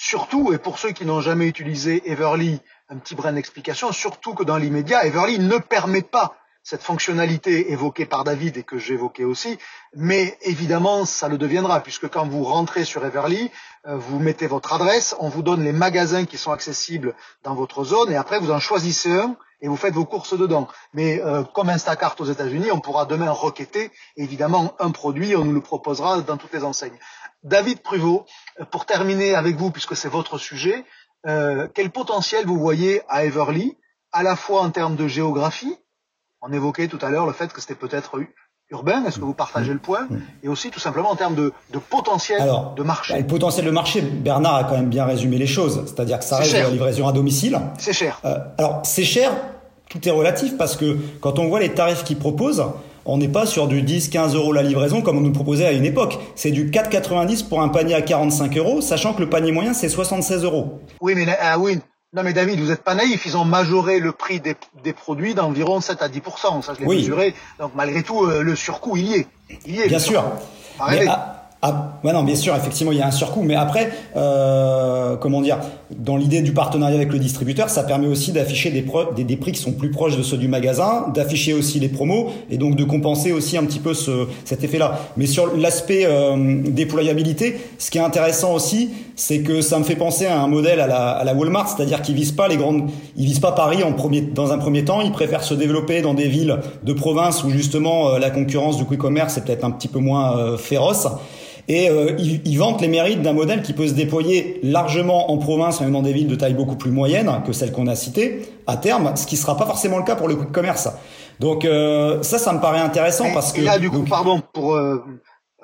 [0.00, 4.44] Surtout, et pour ceux qui n'ont jamais utilisé Everly, un petit brin d'explication, surtout que
[4.44, 9.58] dans l'immédiat, Everly ne permet pas cette fonctionnalité évoquée par David et que j'évoquais aussi,
[9.94, 13.50] mais évidemment, ça le deviendra, puisque quand vous rentrez sur Everly,
[13.86, 17.82] euh, vous mettez votre adresse, on vous donne les magasins qui sont accessibles dans votre
[17.82, 20.68] zone, et après vous en choisissez un et vous faites vos courses dedans.
[20.92, 25.54] Mais euh, comme Instacart aux États-Unis, on pourra demain requêter évidemment un produit, on nous
[25.54, 26.98] le proposera dans toutes les enseignes.
[27.42, 28.24] David Pruvot,
[28.60, 30.84] euh, pour terminer avec vous, puisque c'est votre sujet,
[31.74, 33.76] quel potentiel vous voyez à Everly,
[34.12, 35.76] à la fois en termes de géographie,
[36.40, 38.18] on évoquait tout à l'heure le fait que c'était peut-être
[38.70, 40.06] urbain, est-ce que vous partagez le point
[40.42, 41.52] Et aussi tout simplement en termes de,
[41.90, 42.42] potentiel
[42.76, 43.14] de marché.
[43.14, 46.24] Bah, le potentiel de marché, Bernard a quand même bien résumé les choses, c'est-à-dire que
[46.24, 47.58] ça reste de la livraison à domicile.
[47.78, 48.20] C'est cher.
[48.24, 49.32] Euh, alors c'est cher,
[49.88, 52.64] tout est relatif parce que quand on voit les tarifs qu'ils proposent,
[53.06, 55.86] on n'est pas sur du 10-15 euros la livraison comme on nous proposait à une
[55.86, 56.18] époque.
[56.34, 59.88] C'est du 4,90 pour un panier à 45 euros, sachant que le panier moyen c'est
[59.88, 60.80] 76 euros.
[61.00, 61.78] Oui, mais ah oui,
[62.14, 65.34] non mais David, vous n'êtes pas naïf, ils ont majoré le prix des, des produits
[65.34, 69.06] d'environ 7 à 10%, ça je l'ai mesuré, donc malgré tout euh, le surcoût il
[69.06, 69.26] y est.
[69.66, 70.24] Il y est Bien sûr.
[71.60, 75.42] Ah, ouais, non, bien sûr, effectivement, il y a un surcoût, mais après, euh, comment
[75.42, 75.58] dire,
[75.90, 79.50] dans l'idée du partenariat avec le distributeur, ça permet aussi d'afficher des, des, des, prix
[79.50, 82.84] qui sont plus proches de ceux du magasin, d'afficher aussi les promos et donc de
[82.84, 85.00] compenser aussi un petit peu ce, cet effet-là.
[85.16, 89.96] Mais sur l'aspect euh, déployabilité, ce qui est intéressant aussi, c'est que ça me fait
[89.96, 92.88] penser à un modèle à la, à la Walmart, c'est-à-dire qu'ils visent pas les grandes,
[93.16, 96.14] ils visent pas Paris en premier, dans un premier temps, ils préfèrent se développer dans
[96.14, 99.72] des villes de province où justement euh, la concurrence du quick commerce est peut-être un
[99.72, 101.08] petit peu moins euh, féroce
[101.68, 105.80] et euh, ils, vantent les mérites d'un modèle qui peut se déployer largement en province,
[105.82, 108.76] même dans des villes de taille beaucoup plus moyenne que celles qu'on a citées, à
[108.76, 110.88] terme, ce qui ne sera pas forcément le cas pour le quick commerce.
[111.40, 113.60] Donc euh, ça, ça me paraît intéressant parce que...
[113.60, 115.04] Et là, du coup, pardon, pour, euh,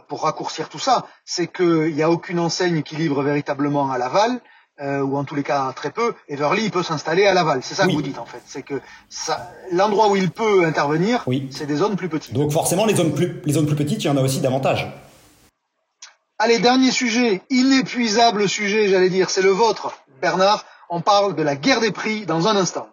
[0.08, 4.40] pour raccourcir tout ça, c'est qu'il n'y a aucune enseigne qui livre véritablement à Laval,
[4.80, 7.60] euh, ou en tous les cas très peu, Everly peut s'installer à Laval.
[7.62, 8.42] C'est ça que vous dites en fait.
[8.44, 8.80] C'est que
[9.72, 11.48] l'endroit où il peut intervenir, oui.
[11.50, 12.34] c'est des zones plus petites.
[12.34, 14.92] Donc forcément, les zones plus, les zones plus petites, il y en a aussi davantage.
[16.44, 19.94] Allez, dernier sujet, inépuisable sujet, j'allais dire, c'est le vôtre.
[20.20, 22.86] Bernard, on parle de la guerre des prix dans un instant.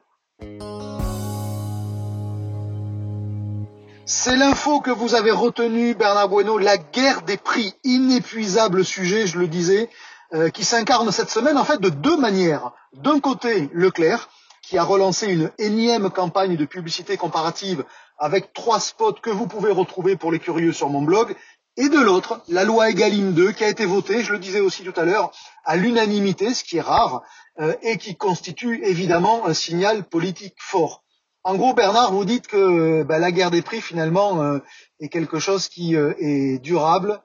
[4.05, 9.37] C'est l'info que vous avez retenue, Bernard Bueno, la guerre des prix, inépuisable sujet, je
[9.37, 9.89] le disais,
[10.33, 12.71] euh, qui s'incarne cette semaine en fait de deux manières.
[12.93, 14.29] D'un côté, Leclerc,
[14.61, 17.83] qui a relancé une énième campagne de publicité comparative
[18.17, 21.35] avec trois spots que vous pouvez retrouver pour les curieux sur mon blog,
[21.77, 24.83] et de l'autre, la loi Egalim 2 qui a été votée, je le disais aussi
[24.83, 25.31] tout à l'heure,
[25.63, 27.23] à l'unanimité, ce qui est rare,
[27.59, 31.03] euh, et qui constitue évidemment un signal politique fort.
[31.43, 34.59] En gros, Bernard, vous dites que bah, la guerre des prix, finalement, euh,
[34.99, 37.21] est quelque chose qui euh, est durable,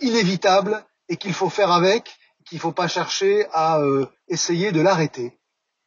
[0.00, 3.82] inévitable, et qu'il faut faire avec, qu'il ne faut pas chercher à
[4.26, 5.38] essayer de l'arrêter.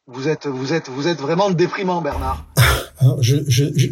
[0.06, 2.44] Vous êtes, vous êtes, vous êtes vraiment déprimant, Bernard.
[3.20, 3.88] je, je, je...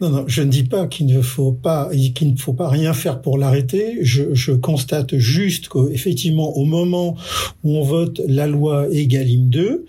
[0.00, 2.92] Non, non, je ne dis pas qu'il ne faut pas, qu'il ne faut pas rien
[2.92, 3.98] faire pour l'arrêter.
[4.02, 7.16] Je, je, constate juste qu'effectivement, au moment
[7.62, 9.86] où on vote la loi Egalim 2,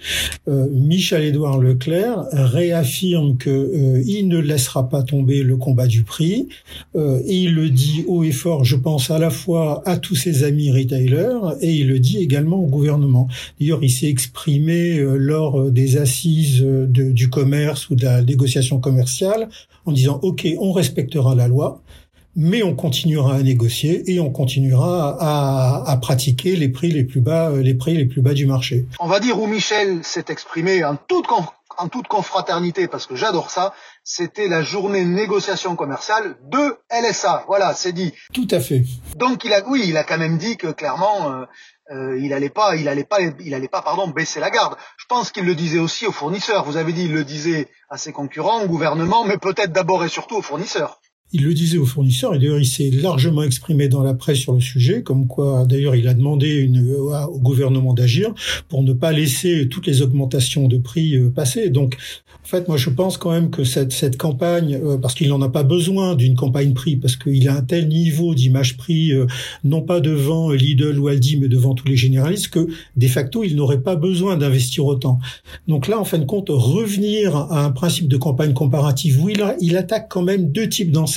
[0.48, 6.48] euh, Michel-Édouard Leclerc réaffirme que euh, il ne laissera pas tomber le combat du prix
[6.96, 8.64] euh, et il le dit haut et fort.
[8.64, 12.58] Je pense à la fois à tous ses amis retailers et il le dit également
[12.58, 13.28] au gouvernement.
[13.60, 18.80] D'ailleurs, il s'est exprimé euh, lors des assises de, du commerce ou de la négociation
[18.80, 19.50] commerciale
[19.96, 21.82] disant OK, on respectera la loi,
[22.36, 27.22] mais on continuera à négocier et on continuera à, à, pratiquer les prix les plus
[27.22, 28.86] bas, les prix les plus bas du marché.
[29.00, 31.28] On va dire où Michel s'est exprimé en toute
[31.78, 37.46] en toute confraternité, parce que j'adore ça, c'était la journée négociation commerciale de LSA.
[37.48, 38.14] Voilà, c'est dit.
[38.34, 38.84] Tout à fait.
[39.16, 41.46] Donc il a, oui, il a quand même dit que clairement, euh,
[41.92, 44.76] euh, il allait pas, il allait pas, il allait pas, pardon, baisser la garde.
[44.98, 46.66] Je pense qu'il le disait aussi aux fournisseurs.
[46.66, 50.10] Vous avez dit, il le disait à ses concurrents, au gouvernement, mais peut-être d'abord et
[50.10, 51.00] surtout aux fournisseurs.
[51.34, 54.54] Il le disait aux fournisseurs et d'ailleurs il s'est largement exprimé dans la presse sur
[54.54, 58.34] le sujet, comme quoi d'ailleurs il a demandé une, au gouvernement d'agir
[58.70, 61.70] pour ne pas laisser toutes les augmentations de prix euh, passer.
[61.70, 61.98] Donc
[62.46, 65.42] en fait, moi, je pense quand même que cette, cette campagne, euh, parce qu'il n'en
[65.42, 69.26] a pas besoin d'une campagne prix, parce qu'il a un tel niveau d'image prix, euh,
[69.64, 73.56] non pas devant Lidl ou Aldi, mais devant tous les généralistes, que de facto, il
[73.56, 75.18] n'aurait pas besoin d'investir autant.
[75.68, 79.44] Donc là, en fin de compte, revenir à un principe de campagne comparative où il,
[79.60, 81.15] il attaque quand même deux types d'enseignes.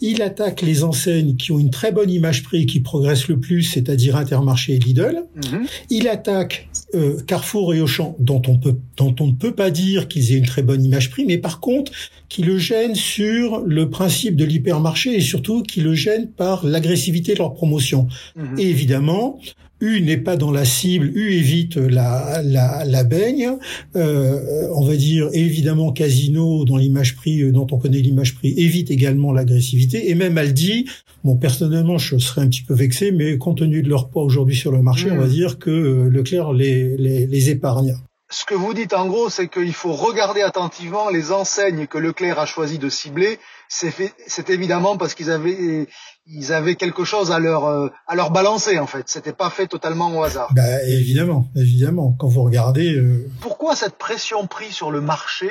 [0.00, 3.38] Il attaque les enseignes qui ont une très bonne image prix et qui progressent le
[3.38, 5.24] plus, c'est-à-dire Intermarché et Lidl.
[5.36, 5.66] Mm-hmm.
[5.90, 10.08] Il attaque euh, Carrefour et Auchan, dont on peut, dont on ne peut pas dire
[10.08, 11.92] qu'ils aient une très bonne image prix, mais par contre
[12.28, 17.34] qui le gêne sur le principe de l'hypermarché et surtout qui le gêne par l'agressivité
[17.34, 18.08] de leur promotion.
[18.36, 18.58] Mhm.
[18.58, 19.38] Et évidemment,
[19.80, 23.52] U n'est pas dans la cible, U évite la, la, la baigne.
[23.94, 28.54] Euh, on va dire évidemment Casino dans l'image prix, euh, dont on connaît l'image prix,
[28.56, 30.10] évite également l'agressivité.
[30.10, 30.88] Et même elle dit,
[31.24, 34.56] bon personnellement je serais un petit peu vexé, mais compte tenu de leur poids aujourd'hui
[34.56, 35.30] sur le marché, on va hmm.
[35.30, 37.96] dire que euh, Leclerc les, les, les épargne.
[38.28, 42.40] Ce que vous dites en gros, c'est qu'il faut regarder attentivement les enseignes que Leclerc
[42.40, 43.38] a choisi de cibler.
[43.68, 45.86] C'est évidemment parce qu'ils avaient
[46.28, 49.04] ils avaient quelque chose à leur euh, à leur balancer en fait.
[49.06, 50.52] C'était pas fait totalement au hasard.
[50.54, 52.14] Bah, évidemment, évidemment.
[52.18, 52.94] Quand vous regardez.
[52.94, 55.50] Euh, Pourquoi cette pression prise sur le marché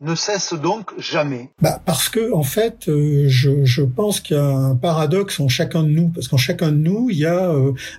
[0.00, 1.50] ne cesse donc jamais?
[1.62, 5.48] Bah Parce que en fait, euh, je, je, pense qu'il y a un paradoxe en
[5.48, 7.50] chacun de nous, parce qu'en chacun de nous, il y a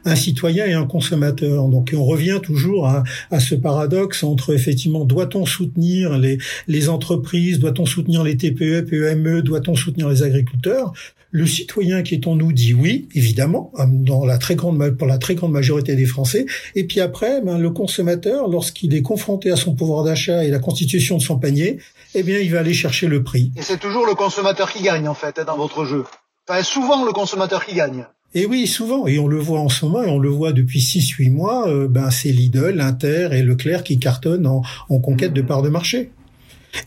[0.05, 1.67] un citoyen et un consommateur.
[1.69, 6.37] Donc on revient toujours à, à ce paradoxe entre effectivement, doit-on soutenir les,
[6.67, 10.93] les entreprises, doit-on soutenir les TPE, PME, doit-on soutenir les agriculteurs?
[11.31, 15.17] Le citoyen qui est en nous dit oui, évidemment, dans la très grande, pour la
[15.17, 16.45] très grande majorité des Français.
[16.75, 20.59] Et puis après, ben, le consommateur, lorsqu'il est confronté à son pouvoir d'achat et la
[20.59, 21.79] constitution de son panier,
[22.15, 23.51] eh bien, il va aller chercher le prix.
[23.57, 26.05] Et c'est toujours le consommateur qui gagne, en fait, hein, dans votre jeu.
[26.47, 28.05] Enfin, souvent le consommateur qui gagne.
[28.33, 30.79] Et oui, souvent, et on le voit en ce moment, et on le voit depuis
[30.79, 35.41] 6-8 mois, euh, ben c'est Lidl, l'Inter et Leclerc qui cartonnent en, en conquête de
[35.41, 36.11] parts de marché.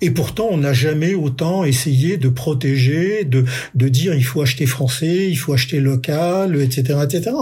[0.00, 4.66] Et pourtant, on n'a jamais autant essayé de protéger, de, de dire il faut acheter
[4.66, 7.32] français, il faut acheter local, etc., etc.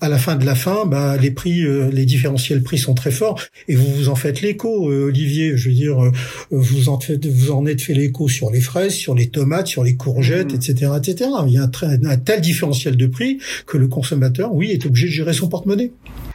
[0.00, 3.12] À la fin de la fin, bah, les prix, euh, les différentiels prix sont très
[3.12, 5.56] forts, et vous vous en faites l'écho, euh, Olivier.
[5.56, 6.10] Je veux dire, euh,
[6.50, 9.84] vous en faites, vous en êtes fait l'écho sur les fraises, sur les tomates, sur
[9.84, 10.96] les courgettes, etc., mmh.
[10.96, 11.30] etc.
[11.46, 15.06] Il y a un, un tel différentiel de prix que le consommateur, oui, est obligé
[15.06, 15.92] de gérer son porte-monnaie.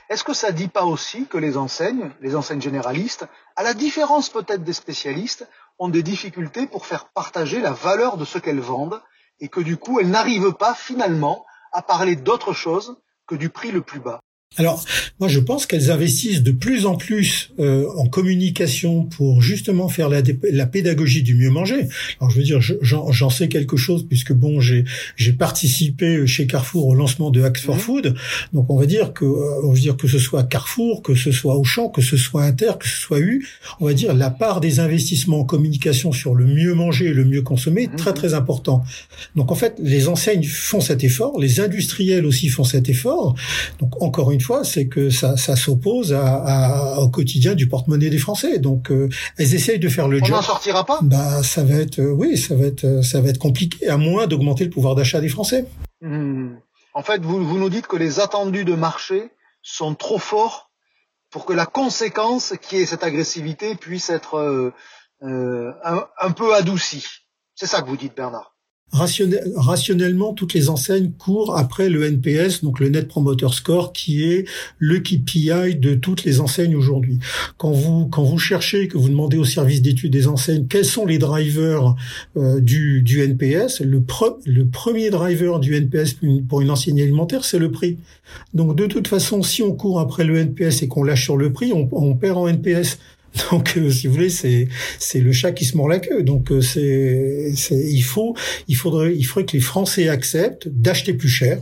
[0.09, 4.29] Est-ce que ça dit pas aussi que les enseignes, les enseignes généralistes, à la différence
[4.29, 5.47] peut-être des spécialistes,
[5.79, 9.01] ont des difficultés pour faire partager la valeur de ce qu'elles vendent
[9.39, 13.71] et que du coup elles n'arrivent pas finalement à parler d'autre chose que du prix
[13.71, 14.21] le plus bas?
[14.55, 14.83] Alors,
[15.19, 20.09] moi, je pense qu'elles investissent de plus en plus euh, en communication pour justement faire
[20.09, 21.87] la, la, pédagogie du mieux manger.
[22.19, 26.95] Alors, je veux dire, j'en sais quelque chose puisque bon, j'ai participé chez Carrefour au
[26.95, 27.79] lancement de Hacks for mmh.
[27.79, 28.15] Food.
[28.53, 31.31] Donc, on va dire que euh, on va dire que ce soit Carrefour, que ce
[31.31, 33.47] soit Auchan, que ce soit Inter, que ce soit U,
[33.79, 37.25] on va dire la part des investissements en communication sur le mieux manger et le
[37.25, 38.15] mieux consommer est très mmh.
[38.15, 38.83] très important.
[39.35, 43.35] Donc, en fait, les enseignes font cet effort, les industriels aussi font cet effort.
[43.79, 48.17] Donc, encore une fois c'est que ça, ça s'oppose à, au quotidien du porte-monnaie des
[48.17, 48.59] Français.
[48.59, 50.29] Donc, euh, elles essayent de faire le job.
[50.31, 50.99] On n'en sortira pas?
[51.01, 53.97] Bah, ça va être, euh, oui, ça va être, euh, ça va être compliqué, à
[53.97, 55.65] moins d'augmenter le pouvoir d'achat des Français.
[56.01, 56.55] Hmm.
[56.93, 59.29] En fait, vous, vous nous dites que les attendus de marché
[59.61, 60.71] sont trop forts
[61.29, 64.73] pour que la conséquence, qui est cette agressivité, puisse être
[65.21, 67.05] un, un peu adoucie.
[67.53, 68.55] C'est ça que vous dites, Bernard?
[68.93, 74.45] Rationnellement, toutes les enseignes courent après le NPS, donc le Net Promoter Score, qui est
[74.79, 77.19] le KPI de toutes les enseignes aujourd'hui.
[77.57, 81.05] Quand vous quand vous cherchez, que vous demandez au service d'études des enseignes quels sont
[81.05, 81.95] les drivers
[82.37, 84.03] euh, du, du NPS, le,
[84.45, 87.97] le premier driver du NPS pour une enseigne alimentaire, c'est le prix.
[88.53, 91.51] Donc de toute façon, si on court après le NPS et qu'on lâche sur le
[91.51, 92.99] prix, on, on perd en NPS.
[93.51, 94.67] Donc, euh, si vous voulez, c'est
[94.99, 96.23] c'est le chat qui se mord la queue.
[96.23, 98.35] Donc, euh, c'est c'est il faut
[98.67, 101.59] il faudrait il faudrait que les Français acceptent d'acheter plus cher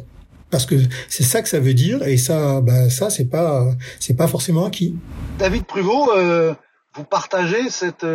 [0.52, 0.76] parce que
[1.10, 3.66] c'est ça que ça veut dire et ça bah ça c'est pas
[4.00, 4.96] c'est pas forcément acquis.
[5.38, 6.54] David Pruvot, euh,
[6.96, 8.06] vous partagez cette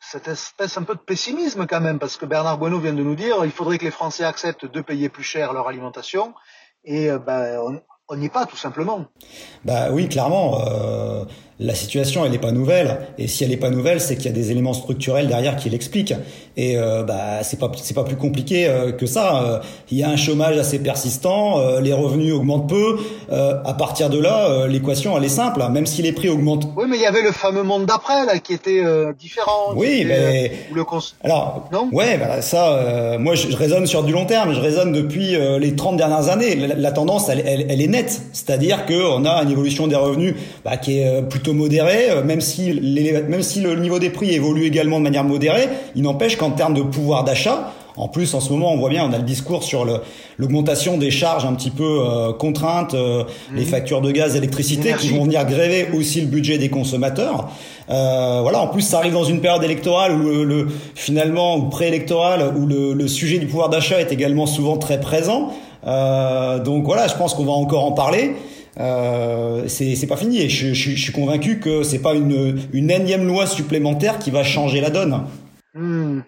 [0.00, 3.16] cette espèce un peu de pessimisme quand même parce que Bernard Bueno vient de nous
[3.16, 6.34] dire il faudrait que les Français acceptent de payer plus cher leur alimentation
[6.84, 7.62] et bah,
[8.08, 9.06] on n'y est pas tout simplement.
[9.64, 10.60] Bah oui, clairement.
[11.60, 12.98] Euh, la situation, elle n'est pas nouvelle.
[13.18, 15.70] Et si elle n'est pas nouvelle, c'est qu'il y a des éléments structurels derrière qui
[15.70, 16.14] l'expliquent.
[16.56, 19.42] Et euh, bah c'est pas c'est pas plus compliqué euh, que ça.
[19.42, 19.58] Euh,
[19.90, 22.98] il y a un chômage assez persistant, euh, les revenus augmentent peu.
[23.30, 25.62] à partir de là, l'équation elle est simple.
[25.62, 26.68] Hein, même si les prix augmentent.
[26.76, 28.82] Oui, mais il y avait le fameux monde d'après là qui était
[29.18, 29.72] différent.
[29.74, 30.84] Oui, mais le
[31.24, 34.54] alors non ouais, bah, ça, moi je, raisonne sur du long terme.
[34.54, 36.54] Je raisonne depuis les 30 dernières années.
[36.54, 38.22] La, tendance, elle, elle, elle, est nette.
[38.32, 42.40] C'est-à-dire que on a une évolution des revenus bah, qui est plutôt modéré, euh, même
[42.40, 46.36] si, les, même si le niveau des prix évolue également de manière modérée, il n'empêche
[46.36, 49.18] qu'en termes de pouvoir d'achat, en plus, en ce moment, on voit bien, on a
[49.18, 49.86] le discours sur
[50.36, 53.22] l'augmentation des charges un petit peu euh, contraintes, euh,
[53.54, 53.68] les mhm.
[53.68, 57.50] factures de gaz, d'électricité, qui vont venir gréver aussi le budget des consommateurs.
[57.86, 62.66] voilà, en plus, ça arrive dans une période électorale où le, finalement, ou préélectorale, où
[62.66, 65.52] le, le, sujet du pouvoir d'achat est également souvent très présent.
[65.84, 68.34] donc voilà, je pense qu'on va encore en parler
[68.78, 70.40] euh, c'est pas fini.
[70.40, 74.42] Et je, je, suis convaincu que c'est pas une, une énième loi supplémentaire qui va
[74.44, 75.26] changer la donne.
[75.74, 76.20] Hmm.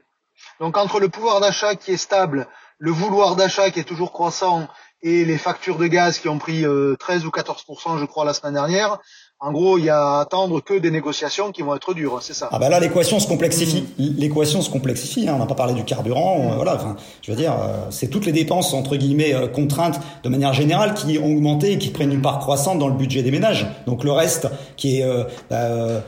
[0.60, 2.46] Donc entre le pouvoir d'achat qui est stable,
[2.78, 4.68] le vouloir d'achat qui est toujours croissant
[5.02, 6.64] et les factures de gaz qui ont pris
[6.98, 7.64] 13 ou 14
[8.00, 8.98] je crois la semaine dernière,
[9.38, 12.32] en gros, il y a à attendre que des négociations qui vont être dures, c'est
[12.32, 12.48] ça.
[12.52, 13.84] Ah bah là, l'équation se complexifie.
[13.98, 15.28] L'équation se complexifie.
[15.28, 15.34] Hein.
[15.36, 16.38] On n'a pas parlé du carburant.
[16.38, 16.56] Mm.
[16.56, 16.76] voilà.
[16.76, 20.54] Enfin, je veux dire, euh, c'est toutes les dépenses entre guillemets euh, contraintes de manière
[20.54, 23.66] générale qui ont augmenté et qui prennent une part croissante dans le budget des ménages.
[23.86, 26.02] Donc le reste, qui est euh, bah,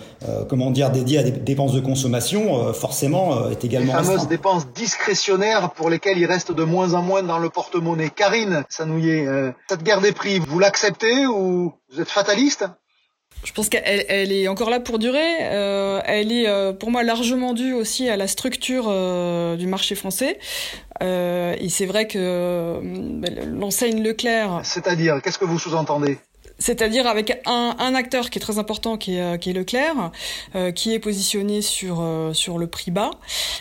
[0.48, 3.94] comment dire dédié à des dépenses de consommation, forcément, est également.
[3.98, 8.08] Les fameuses dépenses discrétionnaires pour lesquelles il reste de moins en moins dans le porte-monnaie.
[8.08, 9.26] Karine Sanouillet,
[9.68, 12.64] cette guerre des prix, vous l'acceptez ou vous êtes fataliste?
[13.44, 15.36] Je pense qu'elle elle est encore là pour durer.
[15.42, 19.94] Euh, elle est euh, pour moi largement due aussi à la structure euh, du marché
[19.94, 20.38] français.
[21.02, 22.80] Euh, et c'est vrai que
[23.46, 24.60] l'enseigne Leclerc.
[24.64, 26.18] C'est-à-dire, qu'est-ce que vous sous-entendez?
[26.58, 30.10] C'est-à-dire avec un, un, acteur qui est très important, qui est, euh, qui est Leclerc,
[30.54, 33.12] euh, qui est positionné sur euh, sur le prix bas,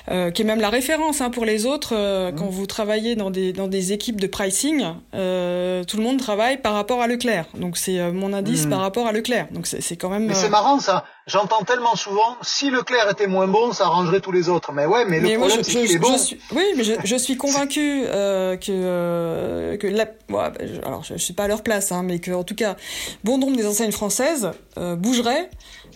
[0.09, 1.93] euh, qui est même la référence hein, pour les autres.
[1.95, 2.35] Euh, mmh.
[2.35, 4.79] Quand vous travaillez dans des dans des équipes de pricing,
[5.11, 7.45] tout le monde travaille par rapport à Leclerc.
[7.53, 8.69] Donc c'est mon indice mmh.
[8.69, 9.47] par rapport à Leclerc.
[9.51, 10.25] Donc c'est c'est quand même.
[10.25, 11.05] Mais c'est marrant ça.
[11.27, 14.71] J'entends tellement souvent, si Leclerc était moins bon, ça arrangerait tous les autres.
[14.71, 16.17] Mais ouais, mais le problème c'est qu'il est bon.
[16.17, 20.39] Suis, oui, mais je, je suis convaincu euh, que que la, bon,
[20.85, 22.77] alors je, je suis pas à leur place, hein, mais que en tout cas
[23.25, 25.49] bon nombre des enseignes françaises euh, bougeraient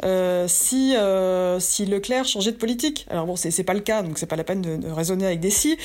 [0.03, 3.05] euh, si euh, si Leclerc changeait de politique.
[3.09, 5.25] Alors bon, c'est c'est pas le cas, donc c'est pas la peine de, de raisonner
[5.25, 5.77] avec des si.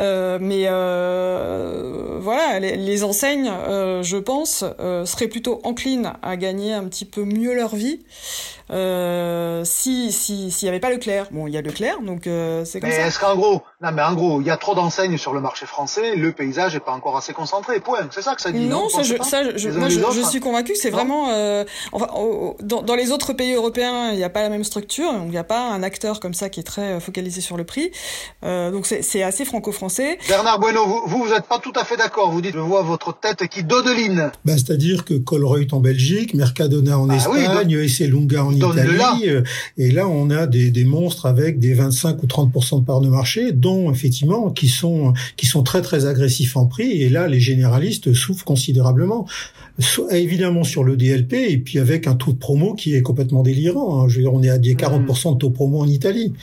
[0.00, 4.64] Euh, mais euh, voilà, les, les enseignes, euh, je pense,
[5.04, 8.00] seraient plutôt enclines à gagner un petit peu mieux leur vie.
[8.70, 8.87] Euh,
[9.64, 12.90] si s'il y avait pas Leclerc, bon, il y a Leclerc, donc euh, c'est comme
[12.90, 13.06] mais ça.
[13.06, 15.66] Est-ce qu'en gros, non, mais en gros, il y a trop d'enseignes sur le marché
[15.66, 17.80] français, le paysage est pas encore assez concentré.
[17.80, 18.08] Point.
[18.10, 18.66] C'est ça que ça dit.
[18.66, 21.30] Non, non ça, je, ça, je, moi, je, je, suis convaincu c'est vraiment.
[21.30, 22.08] Euh, enfin,
[22.60, 25.12] dans, dans, les autres pays européens, il n'y a pas la même structure.
[25.24, 27.64] Il n'y a pas un acteur comme ça qui est très euh, focalisé sur le
[27.64, 27.90] prix.
[28.44, 30.18] Euh, donc c'est assez franco-français.
[30.28, 32.30] Bernard Bueno, vous, vous, vous êtes pas tout à fait d'accord.
[32.30, 34.30] Vous dites, je vois votre tête qui dodeline.
[34.44, 38.77] Bah, c'est-à-dire que Colruyt en Belgique, Mercadona en ah, Espagne, oui, et Esselunga en Italie.
[39.26, 39.42] Euh,
[39.76, 43.08] et là, on a des, des, monstres avec des 25 ou 30% de part de
[43.08, 47.02] marché, dont effectivement qui sont qui sont très très agressifs en prix.
[47.02, 49.26] Et là, les généralistes souffrent considérablement
[50.10, 54.02] évidemment sur le DLP et puis avec un taux de promo qui est complètement délirant.
[54.02, 54.08] Hein.
[54.08, 56.34] Je veux dire, on est à 40% de taux de promo en Italie.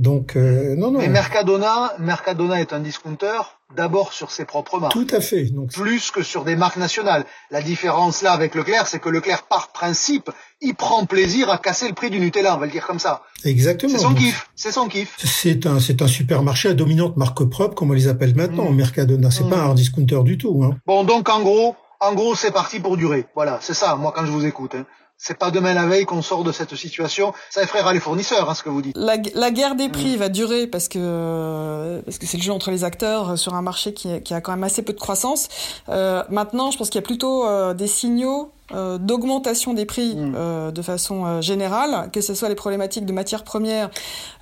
[0.00, 0.98] Donc euh, non non.
[0.98, 3.38] Mais Mercadona, Mercadona est un discounter
[3.76, 4.92] d'abord sur ses propres marques.
[4.92, 5.44] Tout à fait.
[5.50, 7.26] Donc plus que sur des marques nationales.
[7.50, 10.30] La différence là avec Leclerc, c'est que Leclerc par principe,
[10.62, 13.24] il prend plaisir à casser le prix du Nutella, on va le dire comme ça.
[13.44, 13.92] Exactement.
[13.92, 15.16] C'est son kiff, c'est son kiff.
[15.22, 18.76] C'est un c'est un supermarché à dominante marque propre comme on les appelle maintenant, mmh.
[18.76, 19.50] Mercadona, c'est mmh.
[19.50, 20.78] pas un hard discounter du tout hein.
[20.86, 23.26] Bon, donc en gros, en gros, c'est parti pour durer.
[23.34, 24.86] Voilà, c'est ça moi quand je vous écoute hein
[25.22, 27.34] c'est pas demain la veille qu'on sort de cette situation.
[27.50, 28.96] Ça effraiera les fournisseurs, hein, ce que vous dites.
[28.96, 30.18] La, la guerre des prix mmh.
[30.18, 33.92] va durer parce que parce que c'est le jeu entre les acteurs sur un marché
[33.92, 35.48] qui, qui a quand même assez peu de croissance.
[35.90, 40.14] Euh, maintenant, je pense qu'il y a plutôt euh, des signaux euh, d'augmentation des prix
[40.14, 40.34] mmh.
[40.36, 43.90] euh, de façon euh, générale, que ce soit les problématiques de matières premières,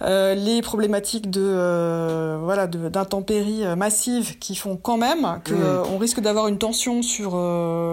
[0.03, 5.93] euh, les problématiques de euh, voilà d'intempéries massives qui font quand même que mmh.
[5.93, 7.37] on risque d'avoir une tension sur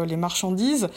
[0.05, 0.89] les marchandises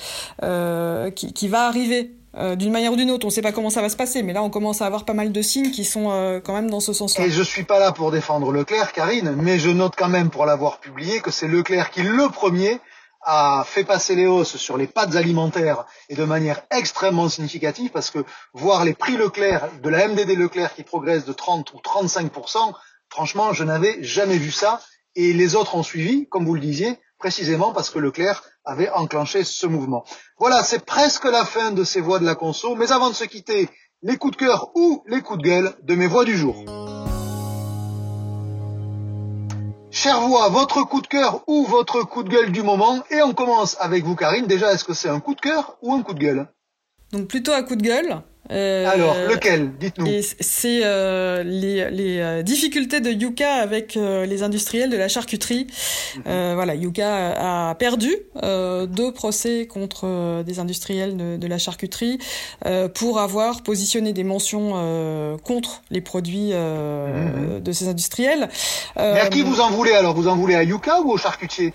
[1.15, 3.25] qui, qui va arriver euh, d'une manière ou d'une autre.
[3.25, 5.05] On ne sait pas comment ça va se passer, mais là, on commence à avoir
[5.05, 7.25] pas mal de signes qui sont euh, quand même dans ce sens-là.
[7.25, 10.45] Et je suis pas là pour défendre Leclerc, Karine, mais je note quand même pour
[10.45, 12.81] l'avoir publié que c'est Leclerc qui, le premier,
[13.23, 18.11] a fait passer les hausses sur les pâtes alimentaires et de manière extrêmement significative parce
[18.11, 22.75] que voir les prix Leclerc de la MDD Leclerc qui progressent de 30 ou 35%
[23.11, 24.81] franchement, je n'avais jamais vu ça
[25.17, 29.45] et les autres ont suivi, comme vous le disiez, précisément parce que Leclerc avait enclenché
[29.45, 30.05] ce mouvement.
[30.39, 33.25] Voilà, c'est presque la fin de ces voix de la conso, mais avant de se
[33.25, 33.69] quitter,
[34.03, 36.78] les coups de cœur ou les coups de gueule de mes voix du jour.
[40.01, 43.35] Chère voix, votre coup de cœur ou votre coup de gueule du moment, et on
[43.35, 44.47] commence avec vous Karine.
[44.47, 46.47] Déjà, est-ce que c'est un coup de cœur ou un coup de gueule?
[47.11, 48.23] Donc plutôt un coup de gueule.
[48.51, 50.07] Euh, Alors, lequel Dites-nous.
[50.41, 55.67] C'est euh, les, les euh, difficultés de Yuka avec euh, les industriels de la charcuterie.
[55.69, 56.55] -hmm.
[56.55, 57.11] voilà, Yuka
[57.71, 58.13] a perdu
[58.99, 62.19] deux procès contre des industriels de, de la charcuterie
[62.99, 64.67] pour avoir positionné des mentions
[65.51, 67.63] contre les produits -hmm.
[67.67, 68.45] de ces industriels.
[68.97, 70.15] Mais à qui vous en voulez alors?
[70.21, 71.73] Vous en voulez à Yuka ou aux charcutiers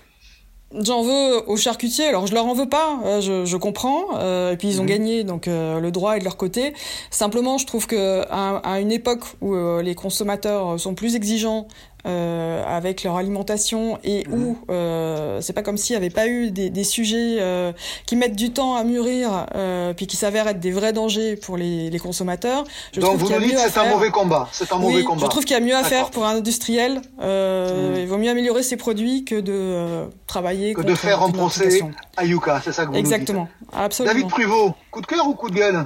[0.80, 2.06] J'en veux aux charcutiers.
[2.06, 4.18] Alors je leur en veux pas, euh, je, je comprends.
[4.18, 4.86] Euh, et puis ils ont mmh.
[4.86, 6.74] gagné, donc euh, le droit est de leur côté.
[7.10, 11.68] Simplement, je trouve que à, à une époque où euh, les consommateurs sont plus exigeants
[12.06, 14.34] euh, avec leur alimentation et mmh.
[14.34, 17.72] où euh, c'est pas comme s'il n'y avait pas eu des, des sujets euh,
[18.06, 21.56] qui mettent du temps à mûrir euh, puis qui s'avèrent être des vrais dangers pour
[21.56, 22.64] les, les consommateurs.
[22.92, 24.48] Je Donc vous nous dites c'est un mauvais combat.
[24.52, 25.24] C'est un mauvais oui, combat.
[25.24, 26.96] Je trouve qu'il y a mieux à faire pour un industriel.
[27.18, 27.98] Mmh.
[27.98, 31.80] Il vaut mieux améliorer ses produits que de travailler que de faire un procès
[32.16, 32.60] à Yuka.
[32.64, 33.48] C'est ça que vous Exactement.
[33.60, 33.78] Nous dites.
[33.78, 34.14] Absolument.
[34.14, 35.84] David Pruvot, coup de cœur ou coup de gueule?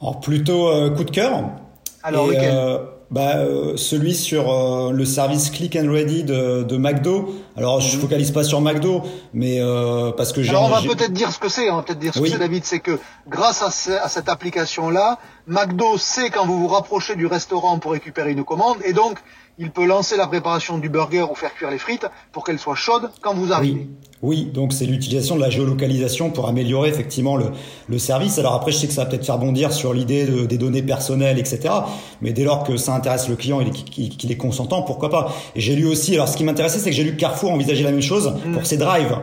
[0.00, 1.44] Alors plutôt coup de cœur.
[2.02, 2.93] Alors et, lequel?
[3.10, 7.34] Bah, euh, celui sur euh, le service Click and Ready de, de McDo.
[7.56, 8.02] Alors, je mhm.
[8.02, 9.02] focalise pas sur McDo,
[9.32, 10.50] mais euh, parce que j'ai.
[10.50, 11.70] Alors, on va peut-être dire ce que c'est.
[11.70, 12.64] On va peut-être dire ce que c'est, David.
[12.64, 12.98] C'est que
[13.28, 17.92] grâce à, ce, à cette application-là, McDo sait quand vous vous rapprochez du restaurant pour
[17.92, 19.18] récupérer une commande, et donc
[19.58, 22.74] il peut lancer la préparation du burger ou faire cuire les frites pour qu'elles soient
[22.74, 23.88] chaudes quand vous arrivez.
[24.22, 27.46] Oui, donc c'est l'utilisation de la géolocalisation pour améliorer effectivement le,
[27.88, 28.38] le, service.
[28.38, 30.82] Alors après, je sais que ça va peut-être faire bondir sur l'idée de, des données
[30.82, 31.72] personnelles, etc.
[32.22, 35.60] Mais dès lors que ça intéresse le client et qu'il est consentant, pourquoi pas Et
[35.60, 38.02] j'ai lu aussi, alors ce qui m'intéressait, c'est que j'ai lu Carrefour envisageait la même
[38.02, 38.64] chose pour mm.
[38.64, 39.18] ses drives.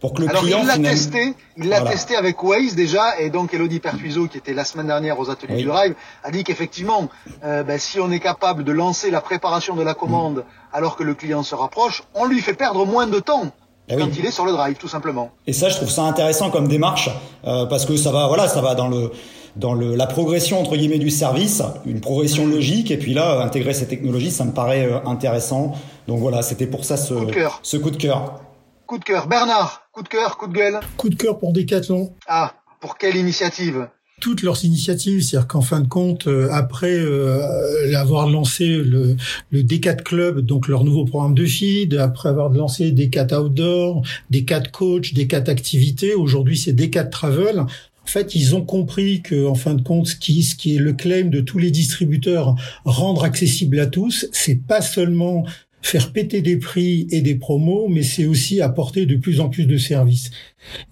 [0.00, 3.30] Pour que le Alors, client il l'a testé, il l'a testé avec Waze déjà, et
[3.30, 7.08] donc Elodie Perfuiseau, qui était la semaine dernière aux ateliers du Drive, a dit qu'effectivement,
[7.44, 11.02] euh, ben, si on est capable de lancer la préparation de la commande alors que
[11.02, 13.52] le client se rapproche, on lui fait perdre moins de temps.
[13.88, 15.30] Eh quand il est sur le drive, tout simplement.
[15.46, 17.08] Et ça, je trouve ça intéressant comme démarche,
[17.46, 19.12] euh, parce que ça va, voilà, ça va dans le
[19.54, 23.72] dans le, la progression entre guillemets du service, une progression logique, et puis là, intégrer
[23.72, 25.72] ces technologies, ça me paraît euh, intéressant.
[26.08, 27.60] Donc voilà, c'était pour ça ce coup de cœur.
[27.62, 28.40] Ce coup de cœur.
[28.86, 29.26] Coup de cœur.
[29.26, 30.78] Bernard, coup de cœur, coup de gueule.
[30.96, 32.14] Coup de cœur pour Decathlon.
[32.28, 33.88] Ah, pour quelle initiative?
[34.20, 39.16] Toutes leurs initiatives, c'est-à-dire qu'en fin de compte, euh, après euh, avoir lancé le,
[39.50, 44.70] le D4 Club, donc leur nouveau programme de feed, après avoir lancé D4 Outdoor, D4
[44.70, 47.58] Coach, D4 Activité, aujourd'hui c'est D4 Travel.
[48.06, 50.78] En fait, ils ont compris que, en fin de compte, ce qui, ce qui est
[50.78, 55.44] le claim de tous les distributeurs, rendre accessible à tous, c'est pas seulement
[55.86, 59.66] faire péter des prix et des promos, mais c'est aussi apporter de plus en plus
[59.66, 60.32] de services.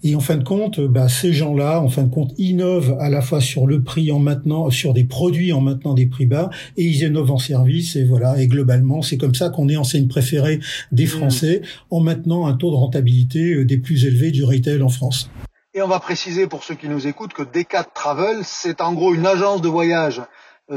[0.03, 3.21] Et en fin de compte, bah, ces gens-là, en fin de compte, innovent à la
[3.21, 6.83] fois sur le prix en maintenant, sur des produits en maintenant des prix bas, et
[6.83, 7.97] ils innovent en service.
[7.97, 8.41] Et voilà.
[8.41, 10.61] Et globalement, c'est comme ça qu'on est enseigne préférée
[10.93, 11.07] des mmh.
[11.07, 15.29] Français, en maintenant un taux de rentabilité euh, des plus élevés du retail en France.
[15.73, 19.13] Et on va préciser pour ceux qui nous écoutent que Decat Travel, c'est en gros
[19.13, 20.21] une agence de voyage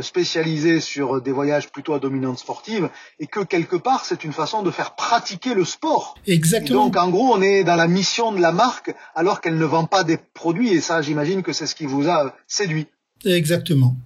[0.02, 4.62] spécialisé sur des voyages plutôt à dominante sportive et que quelque part c'est une façon
[4.62, 6.14] de faire pratiquer le sport.
[6.26, 6.86] Exactement.
[6.86, 9.86] donc en gros on est dans la mission de la marque alors qu'elle ne vend
[9.86, 12.86] pas des produits et ça j'imagine que c'est ce qui vous a séduit.
[13.24, 13.96] Exactement.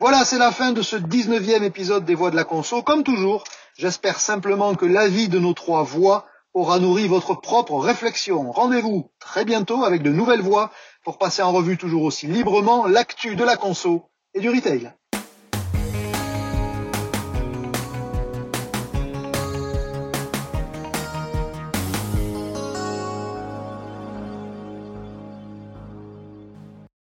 [0.00, 2.82] Voilà, c'est la fin de ce 19e épisode des Voix de la Conso.
[2.82, 3.44] Comme toujours,
[3.76, 8.50] j'espère simplement que l'avis de nos trois voix aura nourri votre propre réflexion.
[8.50, 10.72] Rendez-vous très bientôt avec de nouvelles voix
[11.04, 14.92] pour passer en revue toujours aussi librement l'actu de la conso et du retail.